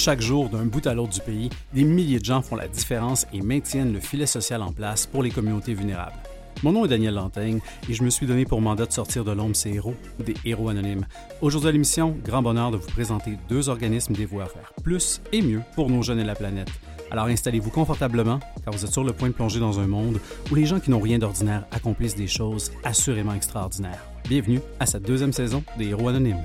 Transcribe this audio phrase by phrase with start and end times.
[0.00, 3.26] Chaque jour, d'un bout à l'autre du pays, des milliers de gens font la différence
[3.32, 6.14] et maintiennent le filet social en place pour les communautés vulnérables.
[6.62, 7.58] Mon nom est Daniel Lantaigne
[7.88, 10.68] et je me suis donné pour mandat de sortir de l'ombre ces héros, des héros
[10.68, 11.04] anonymes.
[11.40, 15.42] Aujourd'hui à l'émission, grand bonheur de vous présenter deux organismes dévoués à faire plus et
[15.42, 16.70] mieux pour nos jeunes et la planète.
[17.10, 20.20] Alors installez-vous confortablement car vous êtes sur le point de plonger dans un monde
[20.52, 24.04] où les gens qui n'ont rien d'ordinaire accomplissent des choses assurément extraordinaires.
[24.28, 26.44] Bienvenue à cette deuxième saison des héros anonymes.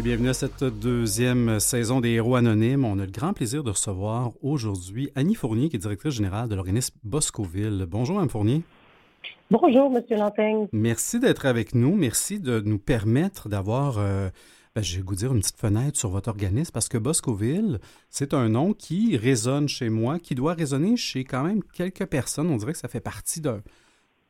[0.00, 2.86] Et bienvenue à cette deuxième saison des Héros Anonymes.
[2.86, 6.54] On a le grand plaisir de recevoir aujourd'hui Annie Fournier, qui est directrice générale de
[6.54, 7.84] l'organisme Boscoville.
[7.86, 8.62] Bonjour, Mme Fournier.
[9.50, 10.02] Bonjour, M.
[10.18, 10.68] Lantaigne.
[10.72, 11.96] Merci d'être avec nous.
[11.96, 14.30] Merci de nous permettre d'avoir, euh,
[14.74, 18.32] ben, je vais vous dire, une petite fenêtre sur votre organisme parce que Boscoville, c'est
[18.32, 22.48] un nom qui résonne chez moi, qui doit résonner chez quand même quelques personnes.
[22.48, 23.60] On dirait que ça fait partie d'un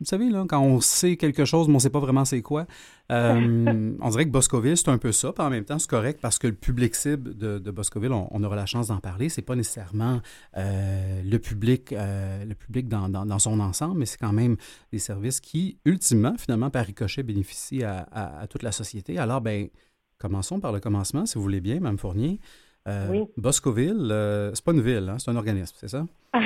[0.01, 2.41] vous savez, là, quand on sait quelque chose, mais on ne sait pas vraiment c'est
[2.41, 2.67] quoi.
[3.13, 5.33] Euh, on dirait que Boscoville, c'est un peu ça.
[5.33, 8.57] Puis en même temps, c'est correct parce que le public cible de, Boscoville, on, aura
[8.57, 9.29] la chance d'en parler.
[9.29, 10.23] C'est pas nécessairement
[10.57, 14.57] euh, le public, euh, le public dans, son ensemble, mais c'est quand même
[14.91, 19.19] des services qui, ultimement, finalement, par ricochet, bénéficient à, toute la société.
[19.19, 19.69] Alors, ben,
[20.17, 22.41] commençons par le commencement, si vous voulez bien, Mme Fournier.
[22.87, 23.25] oui.
[23.37, 24.07] Boscoville,
[24.55, 26.07] c'est pas une ville, hein, c'est un organisme, c'est ça?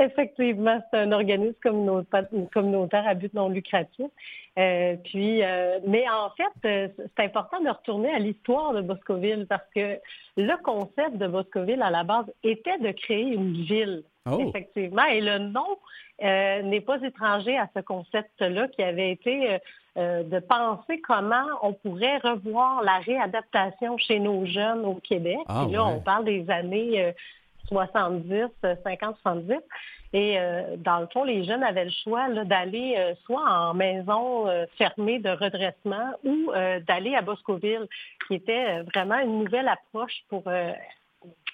[0.00, 1.54] Effectivement, c'est un organisme
[2.52, 4.06] communautaire à but non lucratif.
[4.58, 9.46] Euh, puis, euh, mais en fait, euh, c'est important de retourner à l'histoire de Boscoville
[9.48, 9.98] parce que
[10.36, 14.02] le concept de Boscoville à la base était de créer une ville.
[14.30, 14.38] Oh.
[14.40, 15.66] Effectivement, et le nom
[16.22, 19.58] n'est pas étranger à ce concept-là qui avait été
[19.96, 25.38] de penser comment on pourrait revoir la réadaptation chez nos jeunes au Québec.
[25.48, 27.14] Ah, et là, on parle des années
[27.68, 28.48] 70,
[28.84, 29.54] 50, 70.
[30.12, 34.48] Et euh, dans le fond, les jeunes avaient le choix d'aller euh, soit en maison
[34.48, 36.50] euh, fermée de redressement ou
[36.86, 37.86] d'aller à Boscoville,
[38.26, 40.44] qui était vraiment une nouvelle approche pour,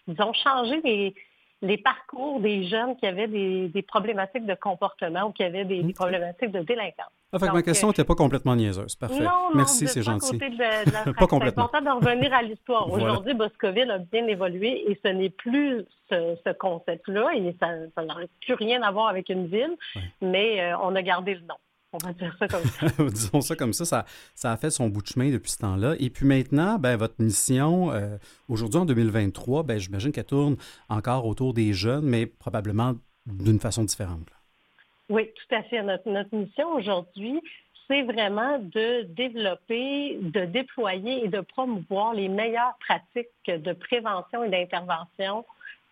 [0.09, 1.15] disons, changer les,
[1.63, 6.53] les parcours des jeunes qui avaient des, problématiques de comportement ou qui avaient des, problématiques
[6.53, 7.11] de délinquance.
[7.33, 8.81] Ah, ma question n'était pas complètement niaise.
[9.01, 9.21] Parfait.
[9.21, 10.39] Non, Merci, c'est gentil.
[11.19, 11.69] pas complètement.
[11.71, 12.91] C'est important de revenir à l'histoire.
[12.91, 18.55] Aujourd'hui, Boscoville a bien évolué et ce n'est plus ce, concept-là et ça, n'aurait plus
[18.55, 19.77] rien à voir avec une ville,
[20.21, 21.57] mais euh, on a gardé le nom.
[21.93, 22.87] On va dire ça comme ça.
[23.11, 24.05] Disons ça comme ça,
[24.35, 25.95] ça, a fait son bout de chemin depuis ce temps-là.
[25.99, 30.57] Et puis maintenant, ben, votre mission, euh, aujourd'hui en 2023, ben, j'imagine qu'elle tourne
[30.89, 32.95] encore autour des jeunes, mais probablement
[33.27, 34.29] d'une façon différente.
[35.09, 35.83] Oui, tout à fait.
[35.83, 37.41] Notre, notre mission aujourd'hui,
[37.89, 44.51] c'est vraiment de développer, de déployer et de promouvoir les meilleures pratiques de prévention et
[44.51, 45.45] d'intervention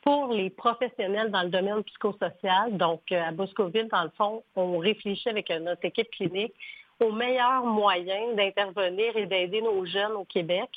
[0.04, 2.76] pour les professionnels dans le domaine psychosocial.
[2.76, 6.54] Donc, euh, à Boscoville, dans le fond, on réfléchit avec notre équipe clinique
[7.00, 10.70] aux meilleurs moyens d'intervenir et d'aider nos jeunes au Québec.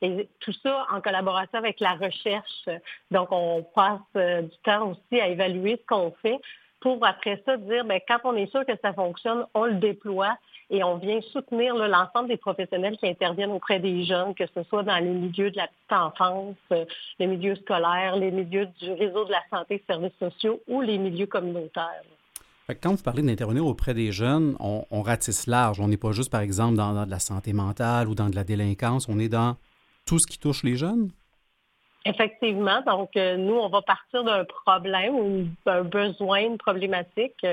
[0.00, 2.68] Et tout ça en collaboration avec la recherche.
[3.10, 6.40] Donc, on passe euh, du temps aussi à évaluer ce qu'on fait
[6.80, 10.36] pour après ça dire, bien, quand on est sûr que ça fonctionne, on le déploie
[10.72, 14.82] et on vient soutenir l'ensemble des professionnels qui interviennent auprès des jeunes, que ce soit
[14.82, 16.86] dans les milieux de la petite enfance, euh,
[17.18, 21.26] les milieux scolaires, les milieux du réseau de la santé, services sociaux ou les milieux
[21.26, 22.02] communautaires.
[22.80, 25.78] quand vous parlez d'intervenir auprès des jeunes, on, ratisse large.
[25.78, 28.34] On n'est pas juste, par exemple, dans, dans, de la santé mentale ou dans de
[28.34, 29.10] la délinquance.
[29.10, 29.56] On est dans
[30.06, 31.10] tout ce qui touche les jeunes?
[32.06, 32.80] Effectivement.
[32.86, 37.46] Donc, euh, nous, on va partir d'un problème ou d'un besoin, une problématique.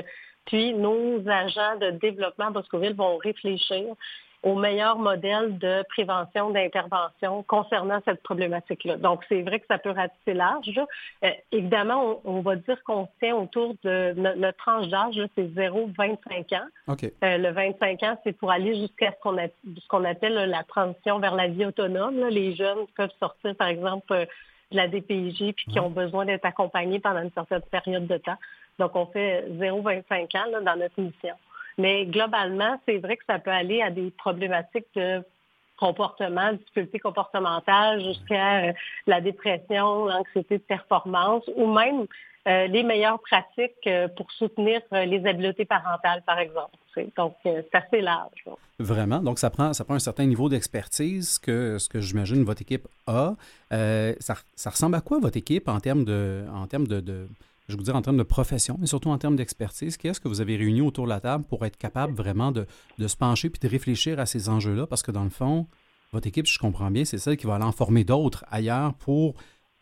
[0.50, 3.94] Puis, nos agents de développement Boscoville vont réfléchir
[4.42, 8.96] au meilleur modèle de prévention, d'intervention concernant cette problématique-là.
[8.96, 10.80] Donc, c'est vrai que ça peut ratisser large.
[11.24, 16.96] Euh, évidemment, on, va dire qu'on tient autour de notre, tranche d'âge, c'est 0-25 ans.
[17.22, 21.46] Euh, le 25 ans, c'est pour aller jusqu'à ce qu'on appelle la transition vers la
[21.46, 22.26] vie autonome.
[22.28, 24.24] Les jeunes peuvent sortir, par exemple, euh,
[24.72, 28.38] de la DPJ puis qui ont besoin d'être accompagnés pendant une certaine période de temps.
[28.80, 31.34] Donc, on fait 0-25 ans dans notre mission.
[31.76, 35.22] Mais globalement, c'est vrai que ça peut aller à des problématiques de
[35.78, 38.72] comportement, difficultés comportementales, jusqu'à euh,
[39.06, 42.06] la dépression, l'anxiété de performance, ou même
[42.48, 46.76] euh, les meilleures pratiques euh, pour soutenir les habiletés parentales, par exemple.
[47.16, 48.44] Donc, c'est assez large.
[48.78, 49.20] Vraiment.
[49.20, 52.88] Donc, ça prend, ça prend un certain niveau d'expertise que ce que j'imagine votre équipe
[53.06, 53.34] a.
[53.70, 57.28] Ça, ressemble à quoi votre équipe en termes de, en termes de
[57.70, 60.40] je vous dire, en termes de profession, mais surtout en termes d'expertise, qu'est-ce que vous
[60.40, 62.66] avez réuni autour de la table pour être capable vraiment de,
[62.98, 64.86] se pencher puis de réfléchir à ces enjeux-là?
[64.86, 65.66] Parce que dans le fond,
[66.12, 69.34] votre équipe, je comprends bien, c'est celle qui va aller en former d'autres ailleurs pour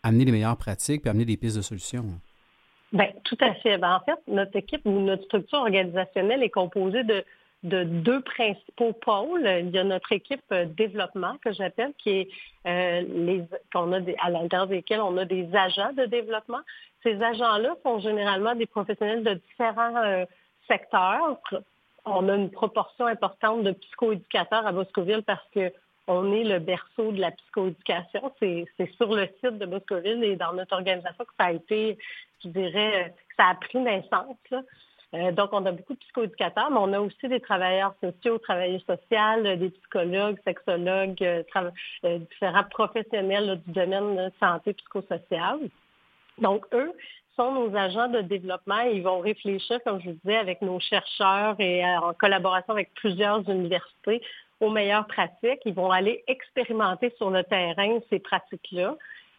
[0.03, 2.05] amener les meilleures pratiques puis amener des pistes de solutions.
[2.93, 3.77] Bien, tout à fait.
[3.77, 7.23] Ben, en fait, notre équipe ou notre structure organisationnelle est composée de,
[7.63, 9.45] de deux principaux pôles.
[9.45, 12.29] Il y a notre équipe euh, développement que j'appelle, qui est
[12.65, 13.43] euh, les
[13.73, 16.61] qu'on a des, à l'intérieur desquels on a des agents de développement.
[17.03, 20.25] Ces agents-là sont généralement des professionnels de différents euh,
[20.67, 21.39] secteurs.
[22.05, 25.71] On a une proportion importante de psychoéducateurs à Boscoville parce que
[26.07, 28.33] on est le berceau de la psychoéducation.
[28.39, 28.65] C'est
[28.97, 31.99] sur le site de Boscoville et dans notre organisation que ça a été,
[32.43, 34.35] je dirais, que ça a pris naissance.
[35.15, 38.81] Euh, donc, on a beaucoup de psychoéducateurs, mais on a aussi des travailleurs sociaux, travailleurs
[38.81, 41.43] sociaux, des psychologues, sexologues, euh,
[42.05, 45.59] euh, différents professionnels du domaine de santé psychosociale.
[46.41, 46.91] Donc, eux
[47.35, 51.55] sont nos agents de développement ils vont réfléchir, comme je vous disais, avec nos chercheurs
[51.59, 54.21] et en collaboration avec plusieurs universités
[54.59, 55.61] aux meilleures pratiques.
[55.65, 58.95] Ils vont aller expérimenter sur le terrain ces pratiques-là.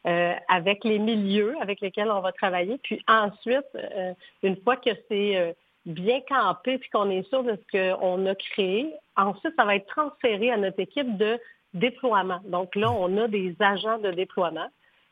[0.07, 2.79] Euh, avec les milieux avec lesquels on va travailler.
[2.83, 5.53] Puis ensuite, euh, une fois que c'est euh,
[5.85, 9.89] bien campé puis qu'on est sûr de ce qu'on a créé, ensuite, ça va être
[9.89, 11.39] transféré à notre équipe de
[11.75, 12.41] déploiement.
[12.47, 14.71] Donc là, on a des agents de déploiement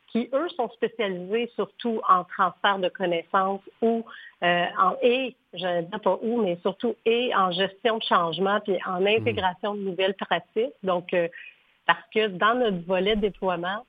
[0.09, 4.05] qui, eux, sont spécialisés surtout en transfert de connaissances ou
[4.43, 8.79] en et, je ne dis pas où, mais surtout et en gestion de changement puis
[8.87, 10.75] en intégration de nouvelles pratiques.
[10.83, 11.15] Donc,
[11.87, 13.85] parce que dans notre volet déploiement,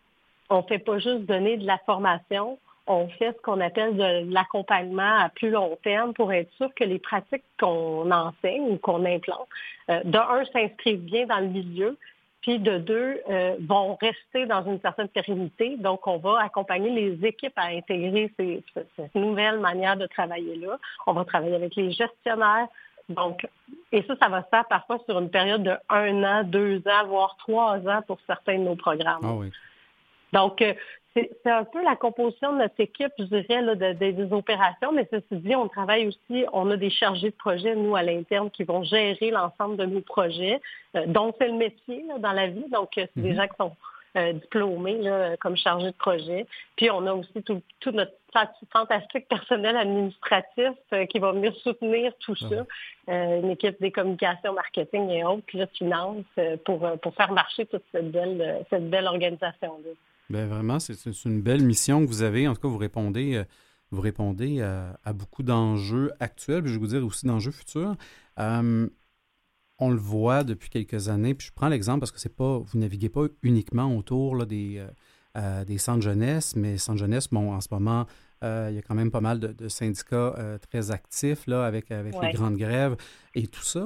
[0.49, 2.57] on ne fait pas juste donner de la formation,
[2.87, 6.83] on fait ce qu'on appelle de l'accompagnement à plus long terme pour être sûr que
[6.83, 9.47] les pratiques qu'on enseigne ou qu'on implante,
[9.89, 11.97] euh, de un, s'inscrivent bien dans le milieu,
[12.41, 15.75] puis de deux, euh, vont rester dans une certaine pérennité.
[15.77, 18.63] Donc, on va accompagner les équipes à intégrer ces,
[18.95, 20.77] cette nouvelle manière de travailler-là.
[21.05, 22.67] On va travailler avec les gestionnaires.
[23.09, 23.45] Donc,
[23.91, 27.07] et ça, ça va se faire parfois sur une période de un an, deux ans,
[27.07, 29.21] voire trois ans pour certains de nos programmes.
[29.23, 29.51] Ah oui.
[30.31, 30.73] Donc, euh,
[31.43, 35.41] c'est un peu la composition de notre équipe, je dirais, là, des opérations, mais ceci
[35.41, 38.83] dit, on travaille aussi, on a des chargés de projet, nous, à l'interne, qui vont
[38.83, 40.61] gérer l'ensemble de nos projets,
[40.95, 42.65] euh, dont c'est le métier dans la vie.
[42.71, 43.35] Donc, euh, c'est des mhm.
[43.35, 43.75] gens qui sont
[44.33, 46.47] diplômés là, comme chargés de projet.
[46.75, 47.61] Puis, on a aussi tout,
[47.91, 48.11] notre
[48.73, 50.73] fantastique personnel administratif
[51.09, 52.65] qui va venir soutenir tout ça.
[53.07, 56.25] Ah une équipe des communications, marketing et autres, là, finance,
[56.65, 59.91] pour, pour faire marcher toute cette belle, cette belle organisation-là.
[60.29, 60.93] Bien, vraiment, c'est
[61.25, 62.47] une belle mission que vous avez.
[62.47, 63.43] En tout cas, vous répondez, euh,
[63.89, 67.95] vous répondez à, beaucoup d'enjeux actuels, puis je vais vous dire aussi d'enjeux futurs.
[68.37, 68.87] Euh,
[69.79, 72.77] on le voit depuis quelques années, puis je prends l'exemple parce que c'est pas, vous
[72.77, 74.85] naviguez pas uniquement autour là, des,
[75.35, 78.05] euh, des centres jeunesse, mais centres jeunesse, bon, en ce moment,
[78.43, 82.31] il y a quand même pas mal de, syndicats très actifs là, avec, avec les
[82.31, 82.95] grandes grèves
[83.35, 83.83] et tout ça.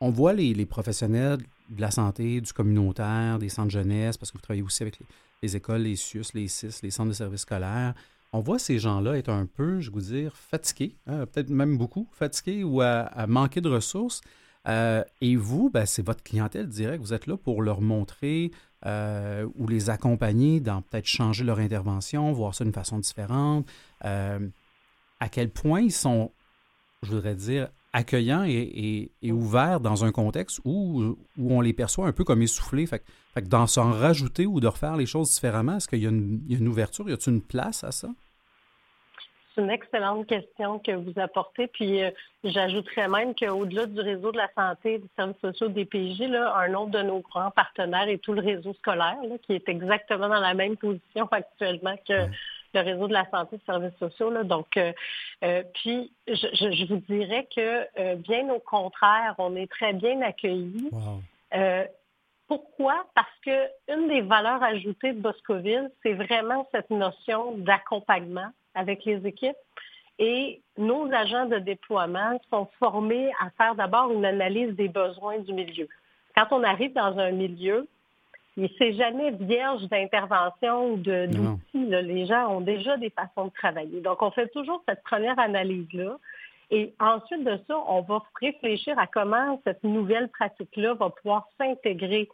[0.00, 1.38] on voit les, les, professionnels
[1.68, 5.06] de la santé, du communautaire, des centres jeunesse, parce que vous travaillez aussi avec les,
[5.42, 7.94] les écoles, les SUS, les CIS, les centres de services scolaires,
[8.32, 12.06] on voit ces gens-là être un peu, je vous dire, fatigués, hein, peut-être même beaucoup
[12.12, 14.20] fatigués ou à, manquer de ressources.
[14.68, 17.00] Euh, et vous, ben, c'est votre clientèle directe.
[17.00, 18.50] Vous êtes là pour leur montrer
[18.84, 23.66] euh, ou les accompagner dans peut-être changer leur intervention, voir ça d'une façon différente.
[24.04, 24.40] Euh,
[25.20, 26.32] à quel point ils sont,
[27.02, 32.12] je voudrais dire, accueillants et, ouverts dans un contexte où, où, on les perçoit un
[32.12, 32.86] peu comme essoufflés.
[32.86, 33.02] Fait,
[33.34, 36.10] fait que d'en s'en rajouter ou de refaire les choses différemment, est-ce qu'il y, a
[36.10, 37.08] une ouverture?
[37.08, 38.08] Y a-t-il une place à ça?
[39.54, 41.66] C'est une excellente question que vous apportez.
[41.68, 42.10] Puis euh,
[42.44, 46.74] j'ajouterais même qu'au-delà du réseau de la santé, des services sociaux des PJ, là, un
[46.74, 50.52] autre de nos grands partenaires est tout le réseau scolaire, qui est exactement dans la
[50.52, 52.26] même position actuellement que
[52.76, 54.30] le réseau de la santé et des services sociaux.
[54.44, 54.92] Donc, euh,
[55.44, 60.90] euh, puis, je, vous dirais que euh, bien au contraire, on est très bien accueillis.
[62.48, 63.06] pourquoi?
[63.14, 69.26] Parce que une des valeurs ajoutées de Boscoville, c'est vraiment cette notion d'accompagnement avec les
[69.26, 69.56] équipes.
[70.18, 75.52] Et nos agents de déploiement sont formés à faire d'abord une analyse des besoins du
[75.52, 75.88] milieu.
[76.36, 77.95] Quand on arrive dans un milieu, il
[78.78, 81.86] c'est jamais vierge d'intervention ou d'outils.
[81.86, 84.00] Les gens ont déjà des façons de travailler.
[84.00, 86.16] Donc, on fait toujours cette première analyse-là.
[86.70, 92.28] Et ensuite de ça, on va réfléchir à comment cette nouvelle pratique-là va pouvoir s'intégrer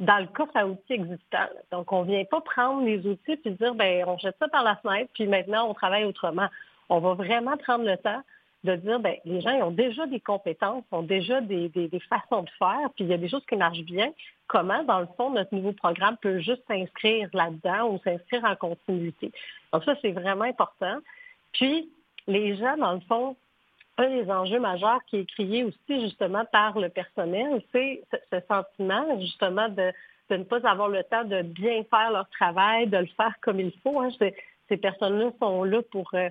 [0.00, 1.48] dans le coffre à outils existant.
[1.72, 4.62] Donc, on ne vient pas prendre les outils et dire, ben, on jette ça par
[4.62, 6.48] la fenêtre, puis maintenant, on travaille autrement.
[6.88, 8.22] On va vraiment prendre le temps
[8.64, 11.70] de dire, ben, les gens ils ont déjà des compétences, ont déjà des,
[12.08, 14.12] façons de faire, puis il y a des choses qui marchent bien.
[14.46, 19.30] Comment, dans le fond, notre nouveau programme peut juste s'inscrire là-dedans ou s'inscrire en continuité?
[19.72, 20.98] Donc ça, c'est vraiment important.
[21.52, 21.88] Puis,
[22.26, 23.36] les gens, dans le fond,
[23.96, 29.20] un des enjeux majeurs qui est crié aussi justement par le personnel, c'est ce sentiment
[29.20, 29.92] justement de
[30.30, 33.60] de ne pas avoir le temps de bien faire leur travail, de le faire comme
[33.60, 34.00] il faut.
[34.00, 34.10] Hein.
[34.68, 36.28] Ces personnes-là sont là pour euh,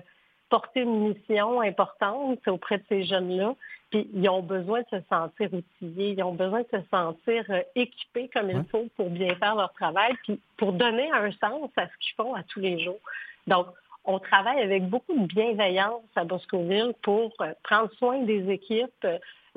[0.48, 3.54] porter une mission importante auprès de ces jeunes-là.
[3.90, 7.62] Puis ils ont besoin de se sentir outillés, ils ont besoin de se sentir euh,
[7.74, 11.86] équipés comme il faut pour bien faire leur travail, puis pour donner un sens à
[11.86, 13.00] ce qu'ils font à tous les jours.
[13.46, 13.66] Donc,
[14.04, 19.06] on travaille avec beaucoup de bienveillance à Boscoville pour euh, prendre soin des équipes,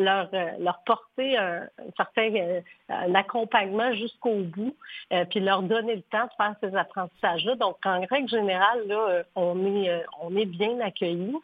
[0.02, 4.76] leur, euh, leur porter un, certain euh, un accompagnement jusqu'au bout,
[5.14, 7.56] euh, puis leur donner le temps de faire ces apprentissages-là.
[7.56, 11.38] Donc, en règle générale, là, on est, on est bien accueillis.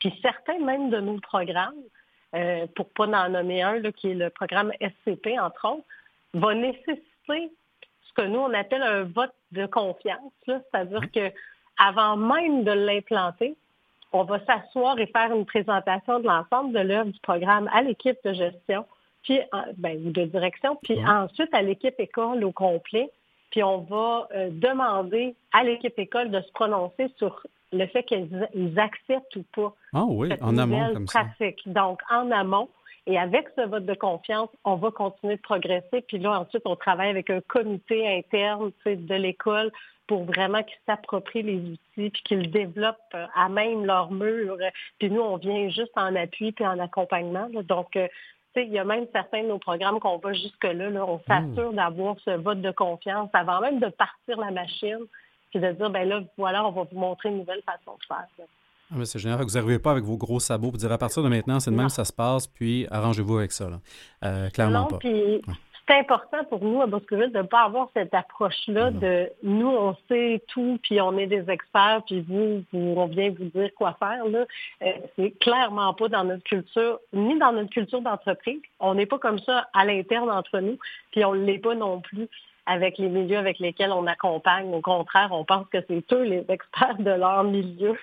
[0.00, 1.82] Puis certains même de nos programmes,
[2.76, 5.86] pour pas en nommer un, là, qui est le programme SCP, entre autres,
[6.34, 10.32] va nécessiter ce que nous, on appelle un vote de confiance.
[10.46, 11.32] C'est-à-dire que
[11.78, 13.56] avant même de l'implanter,
[14.12, 18.18] on va s'asseoir et faire une présentation de l'ensemble de l'œuvre du programme à l'équipe
[18.24, 18.84] de gestion,
[19.22, 19.40] puis
[19.76, 23.10] ben, de direction, puis ensuite à l'équipe école au complet.
[23.50, 28.78] Puis on va euh, demander à l'équipe école de se prononcer sur le fait qu'ils
[28.78, 31.60] acceptent ou pas ah oui, cette en amont comme pratique.
[31.66, 32.68] Donc en amont.
[33.06, 36.02] Et avec ce vote de confiance, on va continuer de progresser.
[36.06, 39.72] Puis là, ensuite, on travaille avec un comité interne de l'école
[40.08, 44.56] pour vraiment qu'ils s'approprient les outils puis qu'ils développent euh, à même leur mur.
[44.98, 47.48] Puis nous, on vient juste en appui puis en accompagnement.
[47.62, 48.08] Donc, euh,
[48.56, 50.90] il y a même certains de nos programmes qu'on va jusque-là.
[50.90, 55.04] Là, on s'assure d'avoir ce vote de confiance avant même de partir la machine
[55.50, 58.26] puis de dire, ben là, voilà, on va vous montrer une nouvelle façon de faire.
[58.90, 59.40] Ah, c'est génial.
[59.42, 61.76] Vous n'arrivez pas avec vos gros sabots pour dire à partir de maintenant, c'est de
[61.76, 63.68] même ça se passe, puis arrangez-vous avec ça.
[64.24, 64.98] Euh, clairement pas
[65.88, 69.96] c'est important pour nous à Boscoville de ne pas avoir cette approche-là de nous, on
[70.08, 74.26] sait tout, puis on est des experts, puis vous, on vient vous dire quoi faire.
[74.26, 74.44] Là.
[74.82, 78.60] Euh, c'est clairement pas dans notre culture, ni dans notre culture d'entreprise.
[78.80, 80.78] On n'est pas comme ça à l'interne entre nous,
[81.10, 82.28] puis on ne l'est pas non plus
[82.66, 84.72] avec les milieux avec lesquels on accompagne.
[84.74, 87.98] Au contraire, on pense que c'est eux les experts de leur milieu.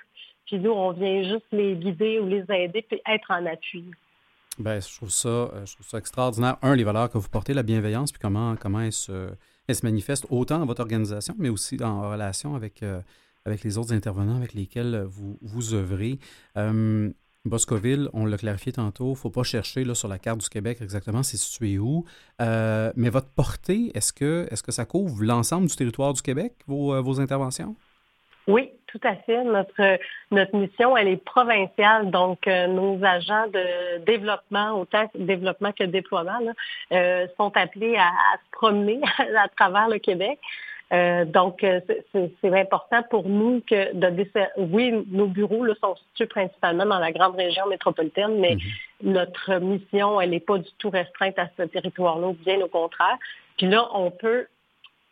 [0.47, 3.85] Puis nous, on vient juste les guider ou les aider, puis être en appui.
[4.57, 6.57] Bien, je trouve ça, euh, je trouve ça extraordinaire.
[6.61, 9.29] Un, les valeurs que vous portez, la bienveillance, puis comment, comment elle, se,
[9.67, 13.01] elle se manifeste autant dans votre organisation, mais aussi en relation avec, euh,
[13.43, 16.19] avec les autres intervenants avec lesquels vous, vous œuvrez.
[16.55, 17.11] Euh,
[17.43, 20.49] Boscoville, on l'a clarifié tantôt, il ne faut pas chercher là, sur la carte du
[20.49, 22.05] Québec exactement c'est situé où.
[22.39, 26.53] mais votre portée, est-ce que, est -ce que ça couvre l'ensemble du territoire du Québec,
[26.65, 27.75] vos, vos interventions?
[28.47, 29.43] Oui, tout à fait.
[29.43, 29.99] Notre,
[30.31, 36.39] notre mission, elle est provinciale, donc euh, nos agents de développement, autant développement que déploiement,
[36.91, 39.01] euh, sont appelés à, se promener
[39.37, 40.39] à travers le Québec.
[40.93, 41.65] Euh, donc,
[42.11, 47.35] c'est important pour nous que de oui, nos bureaux sont situés principalement dans la grande
[47.35, 48.61] région métropolitaine, mais mm-hmm.
[49.01, 53.17] notre mission, elle n'est pas du tout restreinte à ce territoire-là, bien au contraire.
[53.57, 54.45] Puis là, on peut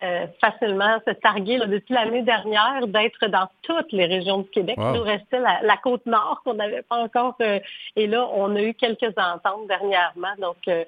[0.04, 4.76] euh, facilement se targuer depuis l'année dernière d'être dans toutes les régions du Québec.
[4.78, 7.36] Il nous restait la, côte nord qu'on n'avait pas encore.
[7.42, 7.60] Euh,
[7.96, 10.34] et là, on a eu quelques ententes dernièrement.
[10.40, 10.84] Donc, euh,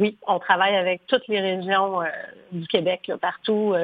[0.00, 2.00] oui, on travaille avec toutes les régions
[2.52, 3.12] du Québec.
[3.20, 3.74] partout,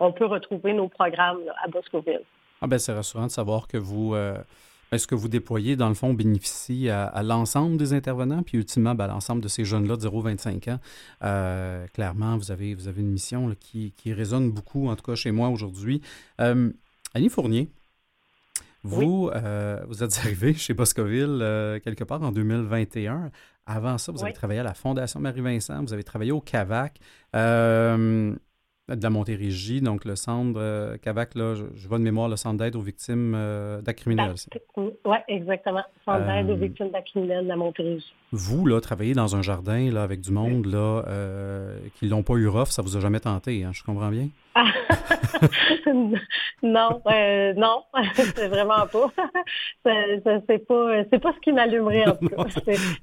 [0.00, 2.22] on peut retrouver nos programmes à Boscoville.
[2.60, 4.16] Ah ben, c'est rassurant de savoir que vous
[4.92, 9.04] est-ce que vous déployez, dans le fond, bénéficie à, l'ensemble des intervenants, puis ultimement, ben,
[9.04, 10.78] à l'ensemble de ces jeunes-là de 0-25 ans?
[11.24, 15.30] Euh, clairement, vous avez, vous avez une mission qui, résonne beaucoup, en tout cas chez
[15.30, 16.02] moi aujourd'hui.
[16.40, 16.70] Euh,
[17.14, 17.70] Annie Fournier,
[18.82, 21.38] vous, euh, vous êtes arrivé chez Boscoville
[21.82, 23.30] quelque part en 2021.
[23.64, 27.00] Avant ça, vous avez travaillé à la Fondation Marie-Vincent, vous avez travaillé au CAVAC
[28.96, 32.58] de la Montérégie, donc le centre euh, CAVAC, là, je, vois de mémoire le centre
[32.58, 34.34] d'aide aux victimes euh, d'actes criminels.
[34.76, 35.82] Oui, exactement.
[36.04, 38.12] Centre d'aide aux euh, victimes d'actes criminels de la Montérégie.
[38.32, 41.04] Vous, là, travaillez dans un jardin là, avec du monde là,
[41.96, 44.28] qui l'ont pas eu rough, ça vous a jamais tenté, hein, je comprends bien?
[46.62, 47.02] non,
[47.56, 47.82] non,
[48.14, 49.12] c'est vraiment pas.
[49.84, 52.44] c'est pas, c'est pas ce qui m'allumerait en tout cas.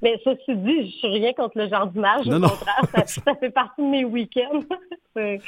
[0.02, 2.26] Mais ceci dit, je suis rien contre le jardinage.
[2.26, 4.60] au contraire, ça, ça, fait partie de mes week-ends.
[5.16, 5.38] Vous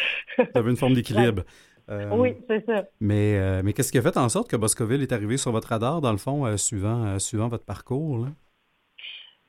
[0.54, 1.42] avez une forme d'équilibre.
[1.90, 2.84] Euh, oui, c'est ça.
[3.00, 5.68] Mais, euh, mais qu'est-ce qui a fait en sorte que Boscoville est arrivé sur votre
[5.68, 8.18] radar, dans le fond, euh, suivant, suivant votre parcours?
[8.18, 8.28] Là?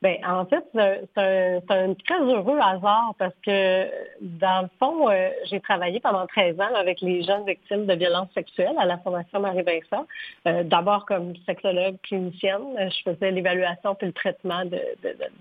[0.04, 5.08] Bien, en fait, c'est un, très heureux hasard parce que, dans le fond,
[5.46, 9.40] j'ai travaillé pendant 13 ans avec les jeunes victimes de violences sexuelles à la Fondation
[9.40, 10.06] Marie-Vincent.
[10.44, 14.82] D'abord comme sexologue clinicienne, je faisais l'évaluation puis le traitement de,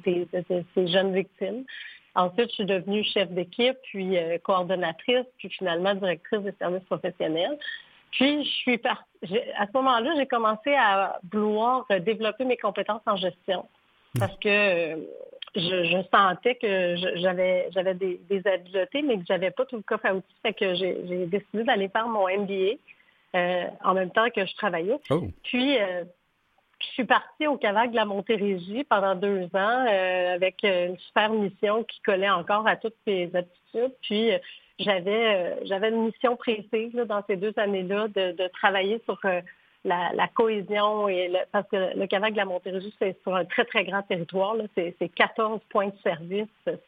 [0.05, 1.65] ces jeunes victimes.
[2.15, 7.59] Ensuite, je suis devenue chef d'équipe, puis euh, coordonnatrice, puis finalement directrice des services professionnels.
[8.13, 8.81] Puis, je suis.
[8.85, 13.67] À ce moment-là, j'ai commencé à vouloir développer mes compétences en gestion.
[14.19, 14.97] Parce que, euh,
[15.55, 20.15] je, sentais que j'avais j'avais des, habiletés, mais que j'avais pas tout le coffre à
[20.15, 20.37] outils.
[20.43, 22.77] Fait que j'ai décidé d'aller faire mon MBA
[23.35, 24.99] euh, en même temps que je travaillais.
[25.11, 25.23] Oh.
[25.45, 26.05] Puis euh,
[26.81, 31.31] je suis partie au Cavac de la Montérégie pendant deux ans euh, avec une super
[31.31, 33.95] mission qui collait encore à toutes mes aptitudes.
[34.03, 34.31] Puis
[34.79, 39.21] j'avais j'avais une mission précise dans ces deux années-là de, de, travailler sur
[39.85, 43.85] la, cohésion et parce que le Cavac de la Montérégie, c'est sur un très, très
[43.85, 44.57] grand territoire.
[44.75, 46.79] C'est 14 points de service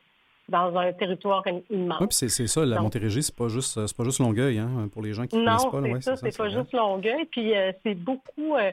[0.48, 2.00] dans un territoire immense.
[2.00, 5.26] Oui, c'est ça, la Montérégie, c'est pas juste pas juste Longueuil, hein, pour les gens
[5.26, 5.80] qui ne connaissent pas.
[5.80, 7.24] Non, c'est ça, c'est pas juste Longueuil.
[7.30, 8.70] Puis euh, c'est beaucoup, euh,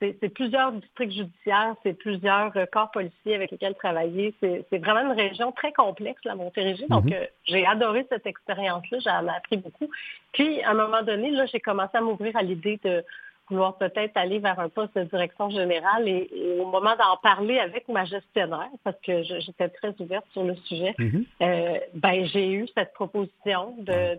[0.00, 4.34] c'est plusieurs districts judiciaires, c'est plusieurs euh, corps policiers avec lesquels travailler.
[4.40, 6.86] C'est vraiment une région très complexe, la Montérégie.
[6.88, 7.28] Donc, mm-hmm.
[7.44, 9.88] j'ai adoré cette expérience-là, j'en ai appris beaucoup.
[10.32, 13.02] Puis, à un moment donné, là, j'ai commencé à m'ouvrir à l'idée de
[13.48, 17.88] vouloir peut-être aller vers un poste de direction générale et, au moment d'en parler avec
[17.88, 21.26] ma gestionnaire, parce que j'étais très ouverte sur le sujet, mm-hmm.
[21.42, 24.16] euh, ben j'ai eu cette proposition de,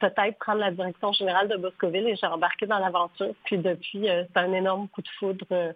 [0.00, 3.34] peut-être prendre la direction générale de Boscoville et j'ai embarqué dans l'aventure.
[3.44, 5.72] Puis depuis, euh, c'est un énorme coup de foudre euh,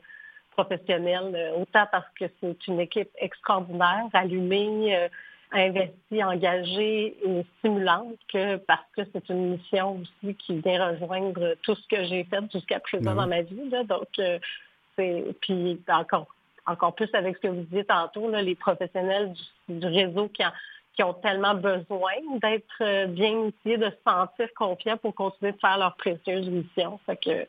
[0.51, 5.09] professionnel, autant parce que c'est une équipe extraordinaire, allumée
[5.55, 11.75] investie, engagée et stimulante que parce que c'est une mission aussi qui vient rejoindre tout
[11.75, 13.71] ce que j'ai fait jusqu'à présent dans ma vie.
[13.89, 14.39] Donc, euh,
[14.97, 16.27] c'est puis encore
[16.67, 19.35] encore plus avec ce que vous disiez tantôt, les professionnels
[19.69, 20.43] du, réseau qui,
[20.97, 25.59] qui ont tellement besoin d'être euh, bien outillés, de se sentir confiants pour continuer de
[25.59, 26.99] faire leur précieuse mission.
[27.07, 27.47] Fait que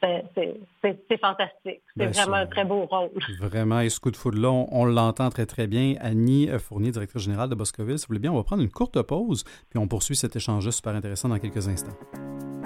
[0.00, 1.82] c'est fantastique.
[1.96, 3.10] C'est vraiment un très beau rôle.
[3.40, 3.80] Vraiment.
[3.80, 5.94] Et ce coup de foudre-là, on, l'entend très, très bien.
[6.00, 9.00] Annie Fournier, directrice générale de Boscoville, si vous voulez bien, on va prendre une courte
[9.02, 11.96] pause, puis on poursuit cet échange super intéressant dans quelques instants.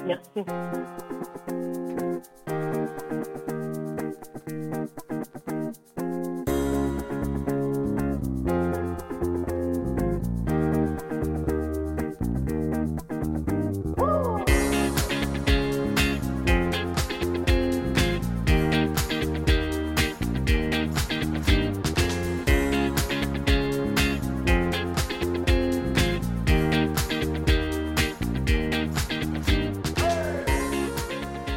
[0.06, 0.44] Merci.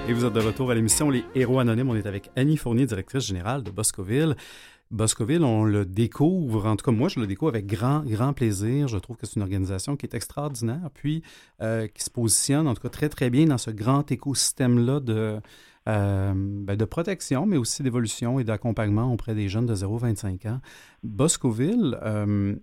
[0.08, 1.90] De retour à l'émission Les Héros Anonymes.
[1.90, 4.36] On est avec Annie Fournier, directrice générale de Boscoville.
[4.92, 8.88] Boscoville, on le découvre, en tout cas moi je le découvre avec grand, grand plaisir.
[8.88, 11.24] Je trouve que c'est une organisation qui est extraordinaire, puis
[11.62, 15.40] euh, qui se positionne en tout cas très, très bien dans ce grand écosystème-là de,
[15.90, 20.62] euh, ben, de protection, mais aussi d'évolution et d'accompagnement auprès des jeunes de 0-25 ans.
[21.02, 22.56] Boscoville, euh,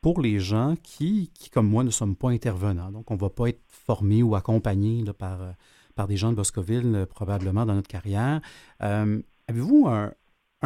[0.00, 3.30] pour les gens qui, qui, comme moi, ne sommes pas intervenants, donc on ne va
[3.30, 5.40] pas être formés ou accompagnés par
[5.96, 8.40] par des gens de Boscoville euh, probablement dans notre carrière.
[8.82, 10.12] Euh, avez-vous un,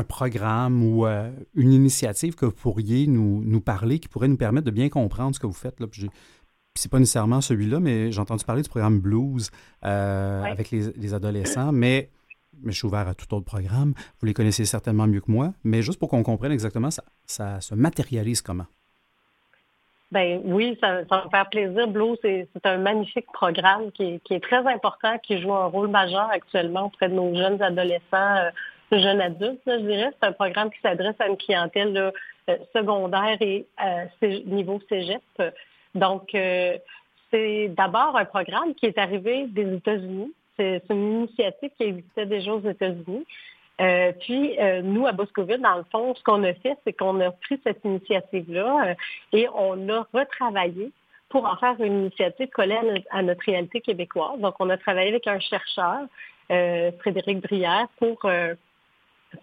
[0.09, 4.65] programme ou euh, une initiative que vous pourriez nous, nous, parler, qui pourrait nous permettre
[4.65, 5.79] de bien comprendre ce que vous faites?
[5.79, 5.87] Là?
[6.75, 9.51] c'est pas nécessairement celui-là, mais j'ai entendu parler du programme Blues
[9.83, 12.09] avec les, adolescents, mais,
[12.63, 13.93] mais je suis ouvert à tout autre programme.
[14.21, 17.61] Vous les connaissez certainement mieux que moi, mais juste pour qu'on comprenne exactement, ça, ça
[17.61, 18.67] se matérialise comment?
[20.13, 21.87] Ben oui, ça, va me faire plaisir.
[21.87, 26.87] Blue, c'est un magnifique programme qui est, très important, qui joue un rôle majeur actuellement
[26.87, 28.51] auprès de nos jeunes adolescents, euh,
[28.91, 30.11] jeunes adultes, je dirais.
[30.21, 32.13] C'est un programme qui s'adresse à une clientèle
[32.49, 35.23] euh, secondaire et euh, niveau cégep.
[35.95, 36.77] Donc, euh,
[37.31, 40.33] c'est d'abord un programme qui est arrivé des États-Unis.
[40.57, 43.25] C'est une initiative qui existait déjà aux États-Unis.
[43.81, 47.19] Euh, puis, euh, nous, à Boscoville, dans le fond, ce qu'on a fait, c'est qu'on
[47.21, 48.95] a pris cette initiative-là euh,
[49.33, 50.91] et on a retravaillé
[51.31, 52.79] pour en faire une initiative collée
[53.11, 54.39] à, notre réalité québécoise.
[54.39, 56.01] Donc, on a travaillé avec un chercheur,
[56.99, 58.19] Frédéric Brière, pour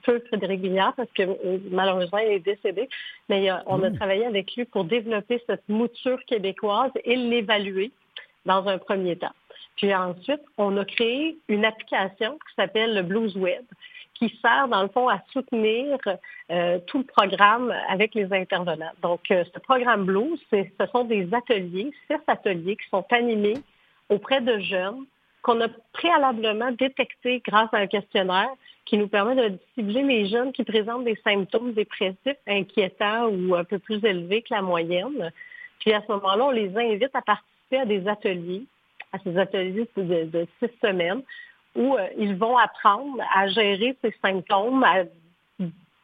[0.04, 1.24] feu Frédéric Brière, parce que
[1.72, 2.90] malheureusement, il est décédé,
[3.30, 3.96] mais on a mmh.
[3.96, 7.92] travaillé avec lui pour développer cette mouture québécoise et l'évaluer
[8.46, 9.32] dans un premier temps.
[9.78, 13.64] Puis ensuite, on a créé une application qui s'appelle le Blues Web,
[14.18, 15.98] qui sert dans le fond à soutenir
[16.52, 18.92] euh, tout le programme avec les intervenants.
[19.02, 23.58] Donc, euh, ce programme Blues, ce sont des ateliers, six ateliers qui sont animés
[24.10, 25.06] auprès de jeunes
[25.44, 28.50] qu'on a préalablement détectés grâce à un questionnaire
[28.86, 33.64] qui nous permet de cibler les jeunes qui présentent des symptômes dépressifs inquiétants ou un
[33.64, 35.32] peu plus élevés que la moyenne.
[35.80, 38.64] Puis à ce moment-là, on les invite à participer à des ateliers,
[39.14, 41.22] à ces ateliers de six semaines,
[41.78, 45.04] où euh, ils vont apprendre à gérer ces symptômes, à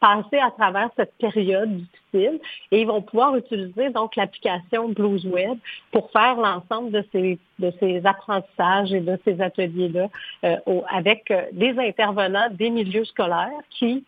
[0.03, 2.39] passer à travers cette période difficile
[2.71, 5.57] et ils vont pouvoir utiliser donc l'application Blues Web
[5.93, 10.09] pour faire l'ensemble de ces, de ces apprentissages et de ces ateliers-là
[10.43, 10.57] euh,
[10.89, 14.03] avec euh, des intervenants des milieux scolaires qui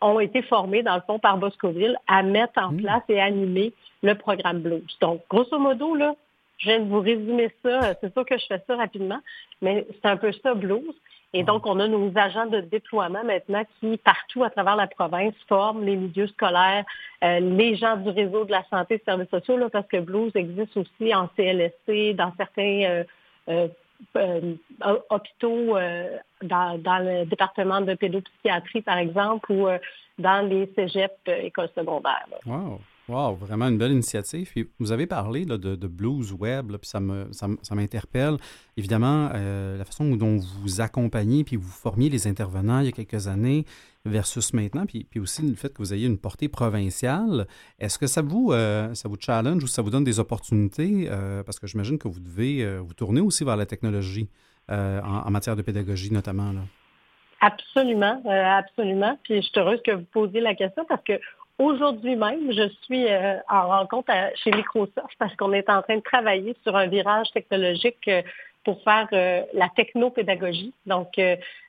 [0.00, 2.82] ont été formés, dans le fond, par Boscoville à mettre en hmm.
[2.82, 3.72] place et animer
[4.04, 4.96] le programme Blues.
[5.00, 6.14] Donc, grosso modo, là,
[6.58, 7.94] je viens de vous résumer ça.
[8.00, 9.20] C'est sûr que je fais ça rapidement,
[9.62, 10.94] mais c'est un peu ça, Blues.
[11.32, 15.34] Et donc, on a nos agents de déploiement maintenant qui, partout à travers la province,
[15.48, 16.84] forment les milieux scolaires,
[17.22, 19.98] euh, les gens du réseau de la santé et des services sociaux, là, parce que
[19.98, 23.04] Blues existe aussi en CLSC, dans certains
[23.48, 23.68] euh,
[24.16, 24.54] euh,
[25.10, 25.76] hôpitaux
[26.42, 29.66] dans, dans, le département de pédopsychiatrie, par exemple, ou
[30.18, 32.28] dans les cégeps écoles secondaires.
[32.46, 32.80] Wow.
[33.08, 34.50] Wow, vraiment une belle initiative.
[34.50, 38.36] Puis vous avez parlé de, de, Blues Web, puis ça, me, ça, m'interpelle.
[38.76, 42.92] Évidemment, euh, la façon dont vous accompagnez puis vous formiez les intervenants il y a
[42.92, 43.64] quelques années
[44.04, 47.46] versus maintenant, puis, puis aussi le fait que vous ayez une portée provinciale,
[47.78, 51.06] est-ce que ça vous, euh, ça vous challenge ou ça vous donne des opportunités?
[51.08, 54.28] Euh, parce que j'imagine que vous devez vous tourner aussi vers la technologie
[54.68, 56.50] en, matière de pédagogie notamment.
[56.52, 56.62] Là?
[57.40, 59.16] Absolument, absolument.
[59.22, 61.20] Puis je suis heureuse que vous posiez la question parce que
[61.58, 64.12] Aujourd'hui même, je suis euh, en rencontre
[64.44, 68.20] chez Microsoft parce qu'on est en train de travailler sur un virage technologique euh,
[68.62, 70.74] pour faire euh, la technopédagogie.
[70.84, 71.18] Donc,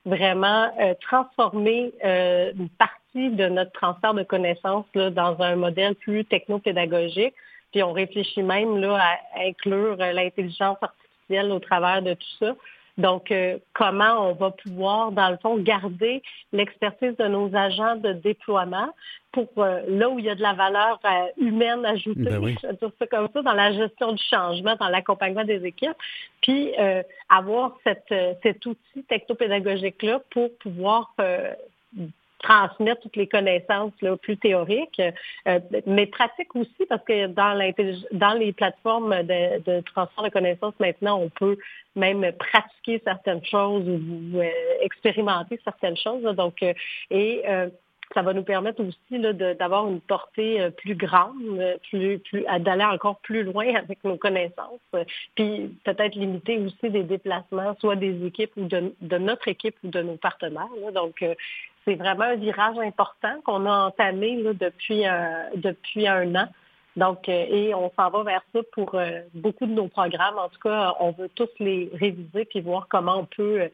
[0.04, 0.68] vraiment
[1.00, 7.34] transformer une partie de notre transfert de connaissances là, dans un modèle plus technopédagogique.
[7.70, 12.54] Puis on réfléchit même là, à inclure l'intelligence artificielle au travers de tout ça.
[12.98, 16.20] Donc, euh, comment on va pouvoir, dans le fond, garder
[16.52, 18.88] l'expertise de nos agents de déploiement
[19.30, 22.66] pour euh, là où il y a de la valeur euh, humaine ajoutée, ben je
[22.66, 25.96] vais dire ça comme ça, dans la gestion du changement, dans l'accompagnement des équipes,
[26.42, 26.72] puis
[27.28, 31.14] avoir cette, cet outil technopédagogique-là pour pouvoir
[32.42, 35.00] transmettre toutes les connaissances là, plus théoriques,
[35.46, 37.58] euh, mais pratiques aussi, parce que dans,
[38.12, 41.58] dans les plateformes de, de, transfert de connaissances, maintenant, on peut
[41.96, 44.50] même pratiquer certaines choses ou euh,
[44.82, 46.22] expérimenter certaines choses.
[46.36, 46.72] donc, euh,
[47.10, 47.42] et
[48.14, 49.20] ça va nous permettre aussi
[49.58, 54.80] d'avoir une portée plus grande, plus, plus d'aller encore plus loin avec nos connaissances,
[55.34, 59.88] puis peut-être limiter aussi des déplacements, soit des équipes ou de, de notre équipe ou
[59.88, 60.68] de nos partenaires.
[60.94, 61.22] Donc,
[61.88, 66.48] c'est vraiment un virage important qu'on a entamé depuis, euh, depuis un an.
[66.96, 70.36] Donc, euh, et on s'en va vers ça pour euh, beaucoup de nos programmes.
[70.36, 73.70] En tout cas, on veut tous les réviser puis voir comment on peut,